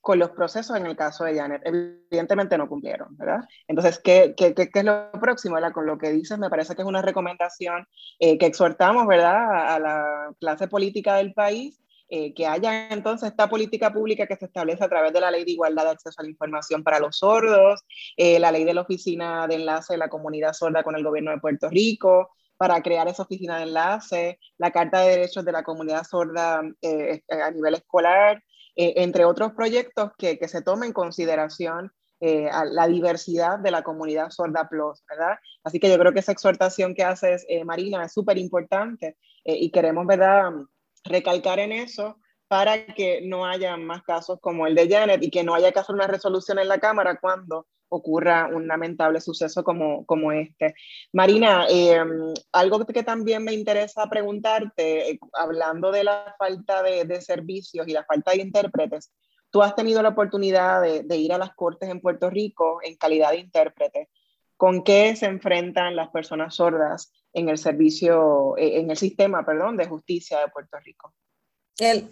[0.02, 1.62] con los procesos en el caso de Janet.
[1.66, 3.42] Evidentemente no cumplieron, ¿verdad?
[3.68, 5.56] Entonces, ¿qué, qué, qué, es lo próximo?
[5.56, 5.74] ¿verdad?
[5.74, 7.86] Con lo que dices, me parece que es una recomendación
[8.20, 13.50] eh, que exhortamos, ¿verdad?, a, la clase política del país, eh, que haya entonces esta
[13.50, 16.24] política pública que se establece a través de la Ley de Igualdad de Acceso a
[16.24, 17.82] la Información para los Sordos,
[18.16, 21.32] eh, la Ley de la Oficina de Enlace de la Comunidad Sorda con el Gobierno
[21.32, 25.62] de Puerto Rico, para crear esa oficina de enlace, la Carta de Derechos de la
[25.62, 28.42] Comunidad Sorda a nivel escolar,
[28.78, 33.72] eh, entre otros proyectos que, que, se toma en consideración eh, a la diversidad de
[33.72, 35.40] la comunidad sorda plus, ¿verdad?
[35.64, 39.72] Así que yo creo que esa exhortación que haces, eh, Marina, es súper importante y
[39.72, 40.52] queremos, ¿verdad?,
[41.08, 45.44] recalcar en eso para que no haya más casos como el de Janet y que
[45.44, 50.06] no haya que hacer una resolución en la Cámara cuando ocurra un lamentable suceso como,
[50.06, 50.76] como este.
[51.14, 57.22] Marina, em, algo que también me interesa preguntarte, eh, hablando de la falta de, de,
[57.22, 59.12] servicios y la falta de intérpretes,
[59.50, 62.98] tú has tenido la oportunidad de, de, ir a las cortes en Puerto Rico en
[62.98, 64.10] calidad de intérprete.
[64.58, 69.78] ¿Con qué se enfrentan las personas sordas en el servicio, eh, en el sistema, perdón,
[69.78, 71.14] de justicia de Puerto Rico?
[71.78, 72.10] El,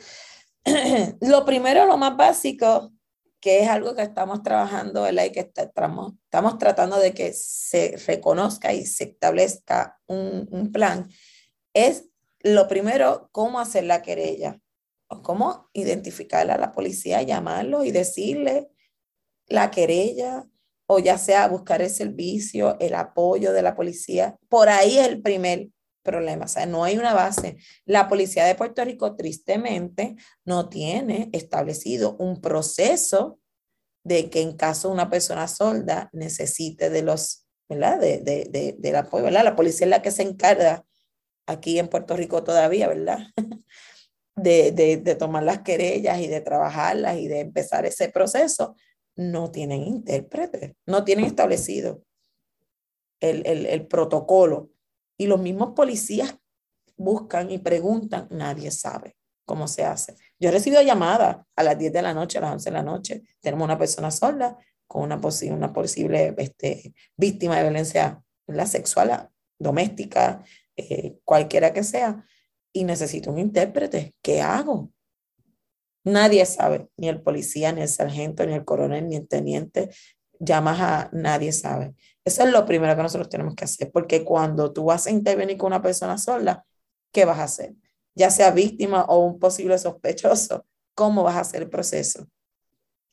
[1.21, 2.91] lo primero, lo más básico,
[3.41, 5.25] que es algo que estamos trabajando, ¿verdad?
[5.25, 11.09] Y que estamos, estamos tratando de que se reconozca y se establezca un, un plan,
[11.73, 12.07] es
[12.41, 14.59] lo primero, cómo hacer la querella,
[15.07, 18.69] o cómo identificarla a la policía, llamarlo y decirle
[19.47, 20.45] la querella,
[20.87, 24.37] o ya sea buscar el servicio, el apoyo de la policía.
[24.49, 25.69] Por ahí es el primer
[26.03, 27.57] problema, o sea, no hay una base.
[27.85, 30.15] La policía de Puerto Rico, tristemente,
[30.45, 33.39] no tiene establecido un proceso
[34.03, 37.99] de que en caso una persona solda necesite de los, ¿verdad?
[37.99, 39.43] De, de, de, del apoyo, ¿verdad?
[39.43, 40.85] La policía es la que se encarga
[41.47, 43.19] aquí en Puerto Rico todavía, ¿verdad?
[44.35, 48.75] de, de, tomar las querellas y de trabajarlas y de empezar ese proceso,
[49.15, 52.03] no tienen intérprete, no tienen establecido
[53.19, 54.71] el, el, el protocolo.
[55.17, 56.37] Y los mismos policías
[56.97, 60.15] buscan y preguntan, nadie sabe cómo se hace.
[60.39, 62.83] Yo he recibido llamadas a las 10 de la noche, a las 11 de la
[62.83, 63.23] noche.
[63.39, 64.57] Tenemos una persona sorda
[64.87, 70.43] con una, posible, una posible este, víctima de violencia la sexual, doméstica,
[70.75, 72.25] eh, cualquiera que sea,
[72.71, 74.15] y necesito un intérprete.
[74.21, 74.91] ¿Qué hago?
[76.05, 79.89] Nadie sabe, ni el policía, ni el sargento, ni el coronel, ni el teniente.
[80.39, 81.95] Llamas a nadie sabe.
[82.23, 85.57] Eso es lo primero que nosotros tenemos que hacer, porque cuando tú vas a intervenir
[85.57, 86.63] con una persona sola,
[87.11, 87.73] ¿qué vas a hacer?
[88.13, 92.27] Ya sea víctima o un posible sospechoso, ¿cómo vas a hacer el proceso?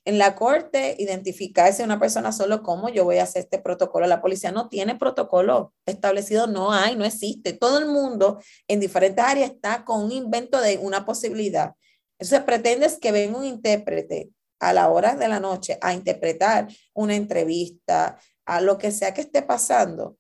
[0.05, 4.07] En la corte, identificarse una persona solo, ¿cómo yo voy a hacer este protocolo?
[4.07, 7.53] La policía no tiene protocolo establecido, no hay, no existe.
[7.53, 11.75] Todo el mundo en diferentes áreas está con un invento de una posibilidad.
[12.23, 17.17] Entonces, pretendes que venga un intérprete a la hora de la noche a interpretar una
[17.17, 20.17] entrevista, a lo que sea que esté pasando,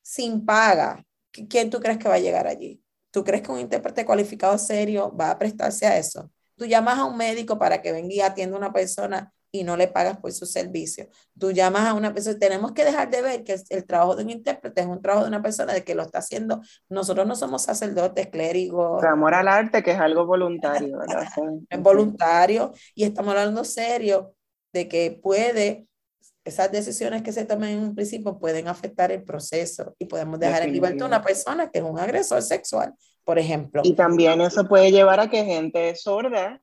[0.00, 1.04] sin paga.
[1.30, 2.82] ¿Quién tú crees que va a llegar allí?
[3.10, 6.30] ¿Tú crees que un intérprete cualificado serio va a prestarse a eso?
[6.56, 9.76] Tú llamas a un médico para que venga y atienda a una persona y no
[9.76, 11.08] le pagas por su servicio.
[11.38, 14.30] Tú llamas a una persona, tenemos que dejar de ver que el trabajo de un
[14.30, 16.60] intérprete es un trabajo de una persona de que lo está haciendo.
[16.88, 19.00] Nosotros no somos sacerdotes, clérigos.
[19.00, 21.26] Por amor al arte, que es algo voluntario, ¿verdad?
[21.70, 24.34] es voluntario y estamos hablando serio
[24.72, 25.86] de que puede,
[26.44, 30.62] esas decisiones que se tomen en un principio pueden afectar el proceso y podemos dejar
[30.62, 32.94] en libertad a una persona que es un agresor sexual
[33.28, 33.82] por ejemplo.
[33.84, 36.62] Y también eso puede llevar a que gente sorda,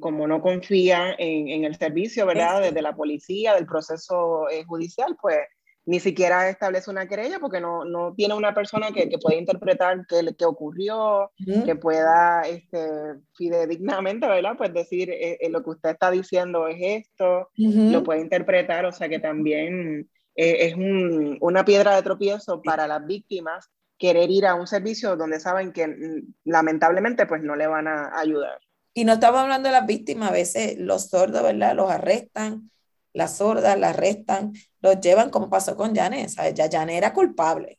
[0.00, 2.62] como no confía en, en el servicio, ¿verdad?
[2.62, 5.38] Desde la policía, del proceso eh, judicial, pues
[5.84, 10.04] ni siquiera establece una querella porque no, no tiene una persona que, que pueda interpretar
[10.08, 11.30] qué, qué ocurrió,
[11.64, 12.88] que pueda este,
[13.36, 14.54] fidedignamente, ¿verdad?
[14.58, 18.92] Pues decir, eh, eh, lo que usted está diciendo es esto, lo puede interpretar, o
[18.92, 24.54] sea que también es un, una piedra de tropiezo para las víctimas querer ir a
[24.54, 28.60] un servicio donde saben que mm, lamentablemente pues no le van a ayudar.
[28.96, 31.74] Y no estamos hablando de las víctimas, a veces los sordos, ¿verdad?
[31.74, 32.70] Los arrestan,
[33.12, 36.54] las sordas las arrestan, los llevan como pasó con Janet, ¿sabes?
[36.54, 37.78] Ya Janet era culpable,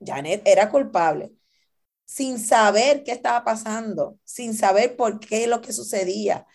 [0.00, 1.30] Janet era culpable,
[2.06, 6.46] sin saber qué estaba pasando, sin saber por qué lo que sucedía,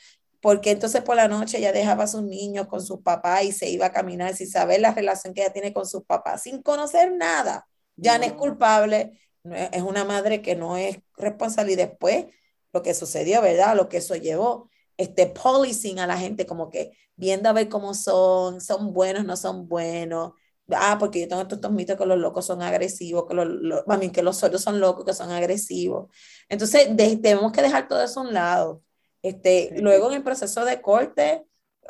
[0.41, 3.69] porque entonces por la noche ella dejaba a sus niños con sus papás y se
[3.69, 7.11] iba a caminar sin saber la relación que ella tiene con sus papás, sin conocer
[7.13, 7.67] nada.
[8.01, 12.25] Jan es culpable, es una madre que no es responsable y después
[12.73, 13.75] lo que sucedió, ¿verdad?
[13.75, 17.93] Lo que eso llevó, este policing a la gente como que viendo a ver cómo
[17.93, 20.33] son, son buenos, no son buenos.
[20.73, 24.37] Ah, porque yo tengo estos mitos que los locos son agresivos, que los, que los
[24.37, 26.09] sordos son locos, que son agresivos.
[26.47, 28.83] Entonces, tenemos que dejar todo eso a un lado.
[29.21, 31.45] Este, Luego en el proceso de corte,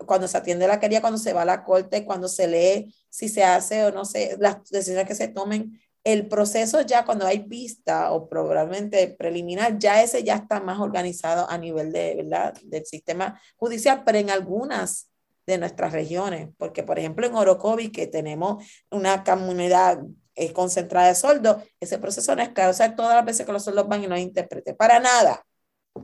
[0.06, 3.30] cuando se atiende la querella, cuando se va a la corte, cuando se lee si
[3.30, 7.40] se hace o no se, las decisiones que se tomen, el proceso ya cuando hay
[7.40, 12.54] vista o probablemente preliminar, ya ese ya está más organizado a nivel de, ¿verdad?
[12.64, 15.10] del sistema judicial, pero en algunas
[15.46, 20.02] de nuestras regiones, porque por ejemplo en Orocovi, que tenemos una comunidad
[20.36, 23.52] eh, concentrada de soldos, ese proceso no es claro, o sea, todas las veces que
[23.52, 25.46] los soldos van y no hay intérprete, para nada.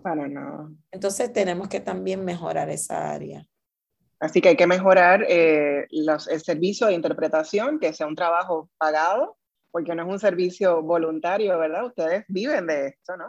[0.04, 0.70] Para nada.
[0.92, 3.46] Entonces tenemos que también mejorar esa área.
[4.20, 8.70] Así que hay que mejorar eh, los, el servicio de interpretación, que sea un trabajo
[8.78, 9.37] pagado,
[9.78, 11.86] porque no es un servicio voluntario, ¿verdad?
[11.86, 13.28] Ustedes viven de esto, ¿no?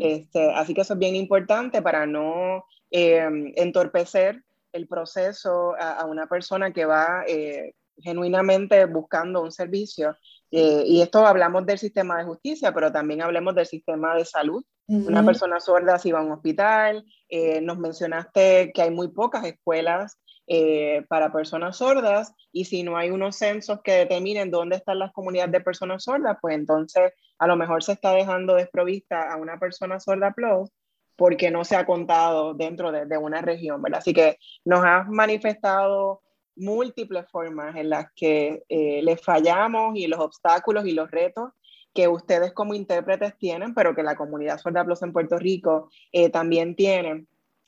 [0.00, 4.42] este, así que eso es bien importante para no em, entorpecer
[4.72, 10.16] el proceso a, una persona que va eh, genuinamente buscando un servicio.
[10.50, 14.64] Eh, y esto hablamos del sistema de justicia, pero también hablemos del sistema de salud.
[14.86, 19.44] Una persona sorda si va a un hospital, eh, nos mencionaste que hay muy pocas
[19.44, 20.18] escuelas
[20.52, 25.12] eh, para personas sordas y si no hay unos censos que determinen dónde están las
[25.12, 29.60] comunidades de personas sordas, pues entonces a lo mejor se está dejando desprovista a una
[29.60, 30.68] persona sorda plus
[31.14, 34.00] porque no se ha contado dentro de, una región, ¿verdad?
[34.00, 36.20] Así que nos has manifestado
[36.56, 41.50] múltiples formas en las que eh, les fallamos y los obstáculos y los retos
[41.94, 46.28] que ustedes como intérpretes tienen, pero que la comunidad sorda plus en Puerto Rico eh,
[46.28, 47.26] también tiene.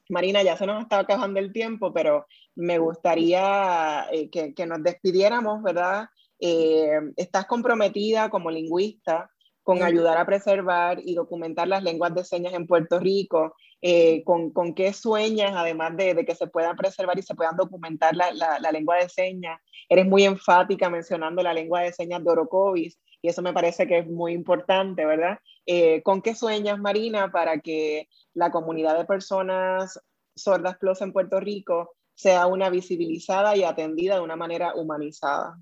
[0.08, 5.62] Marina, ya se nos está acabando el tiempo, pero me gustaría eh, que, nos despidiéramos,
[5.62, 6.06] ¿verdad?
[6.38, 9.30] Eh, estás comprometida como lingüista
[9.62, 14.74] con ayudar a preservar y documentar las lenguas de señas en Puerto Rico, eh, con,
[14.74, 19.08] qué sueñas, además de, que se puedan preservar y se puedan documentar la, lengua de
[19.08, 19.60] señas.
[19.88, 23.98] Eres muy enfática mencionando la lengua de señas de Orocovis, y eso me parece que
[23.98, 25.38] es muy importante, ¿verdad?
[25.64, 30.00] Eh, ¿Con qué sueñas, Marina, para que la comunidad de personas
[30.34, 35.58] sordas plus en Puerto Rico sea una visibilizada y atendida de una manera humanizada?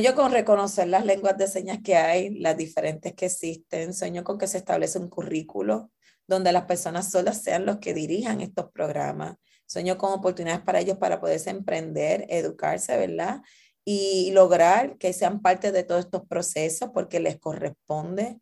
[0.00, 3.92] Yo con reconocer las lenguas de señas que hay, las diferentes que existen.
[3.92, 5.90] Sueño con que se establece un currículo
[6.28, 9.36] donde las personas solas sean los que dirijan estos programas.
[9.66, 13.42] Sueño con oportunidades para ellos para poderse emprender, educarse, ¿verdad?
[13.84, 18.38] Y lograr que sean parte de todos estos procesos porque les corresponde.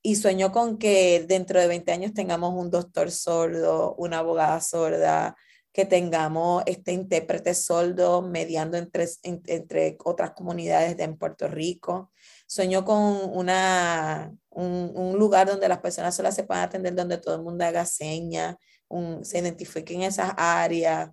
[0.00, 5.36] Y sueño con que dentro de 20 años tengamos un doctor sordo, una abogada sorda,
[5.78, 12.10] que tengamos este intérprete sordo mediando entre, entre otras comunidades de en Puerto Rico.
[12.48, 12.98] Sueño con
[13.32, 17.64] una, un, un, lugar donde las personas solas se puedan atender, donde todo el mundo
[17.64, 18.56] haga señas,
[19.22, 21.12] se identifiquen esas áreas,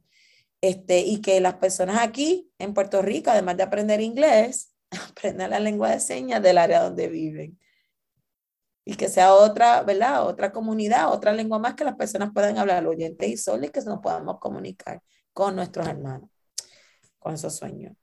[0.61, 4.73] este, y que las personas aquí en Puerto Rico, además de aprender inglés,
[5.11, 7.59] aprendan la lengua de señas del área donde viven
[8.85, 10.25] y que sea otra, ¿verdad?
[10.25, 13.81] Otra comunidad, otra lengua más que las personas puedan hablar, oyentes y solos, y que
[13.81, 15.01] nos podamos comunicar
[15.33, 16.29] con nuestros hermanos,
[17.17, 17.97] con esos sueños.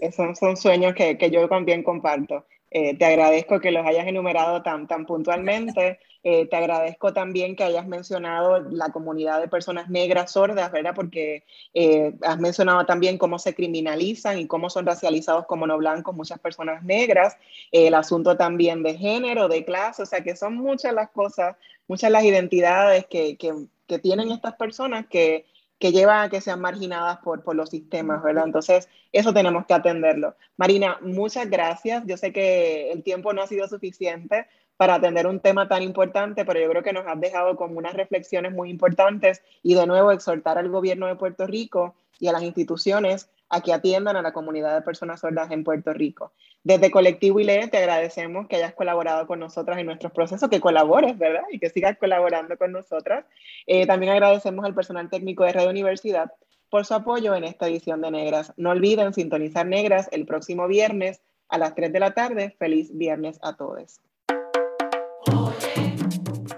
[0.00, 2.46] Esos son sueños que, que yo también comparto.
[2.70, 6.00] Eh, te agradezco que los hayas enumerado tan, tan puntualmente.
[6.22, 10.92] Eh, te agradezco también que hayas mencionado la comunidad de personas negras sordas, ¿verdad?
[10.94, 11.44] Porque
[11.74, 16.40] eh, has mencionado también cómo se criminalizan y cómo son racializados como no blancos muchas
[16.40, 17.36] personas negras.
[17.70, 21.56] el asunto también de género, de clase, o sea que son muchas las cosas,
[21.86, 23.54] muchas las identidades que, que,
[23.86, 25.46] que tienen estas personas que
[25.78, 28.44] que llevan a que sean marginadas por, por los sistemas, ¿verdad?
[28.46, 30.34] Entonces, eso tenemos que atenderlo.
[30.56, 32.04] Marina, muchas gracias.
[32.06, 34.46] Yo sé que el tiempo no ha sido suficiente
[34.76, 37.94] para atender un tema tan importante, pero yo creo que nos has dejado con unas
[37.94, 42.42] reflexiones muy importantes y de nuevo exhortar al gobierno de Puerto Rico y a las
[42.42, 46.32] instituciones a que atiendan a la comunidad de personas sordas en Puerto Rico.
[46.64, 51.16] Desde Colectivo ILE te agradecemos que hayas colaborado con nosotras en nuestros procesos, que colabores,
[51.16, 51.44] ¿verdad?
[51.50, 53.24] Y que sigas colaborando con nosotras.
[53.66, 56.32] Eh, también agradecemos al personal técnico de Radio Universidad
[56.70, 58.52] por su apoyo en esta edición de Negras.
[58.56, 62.56] No olviden sintonizar Negras el próximo viernes a las 3 de la tarde.
[62.58, 64.00] Feliz viernes a todos.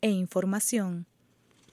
[0.00, 1.06] e información.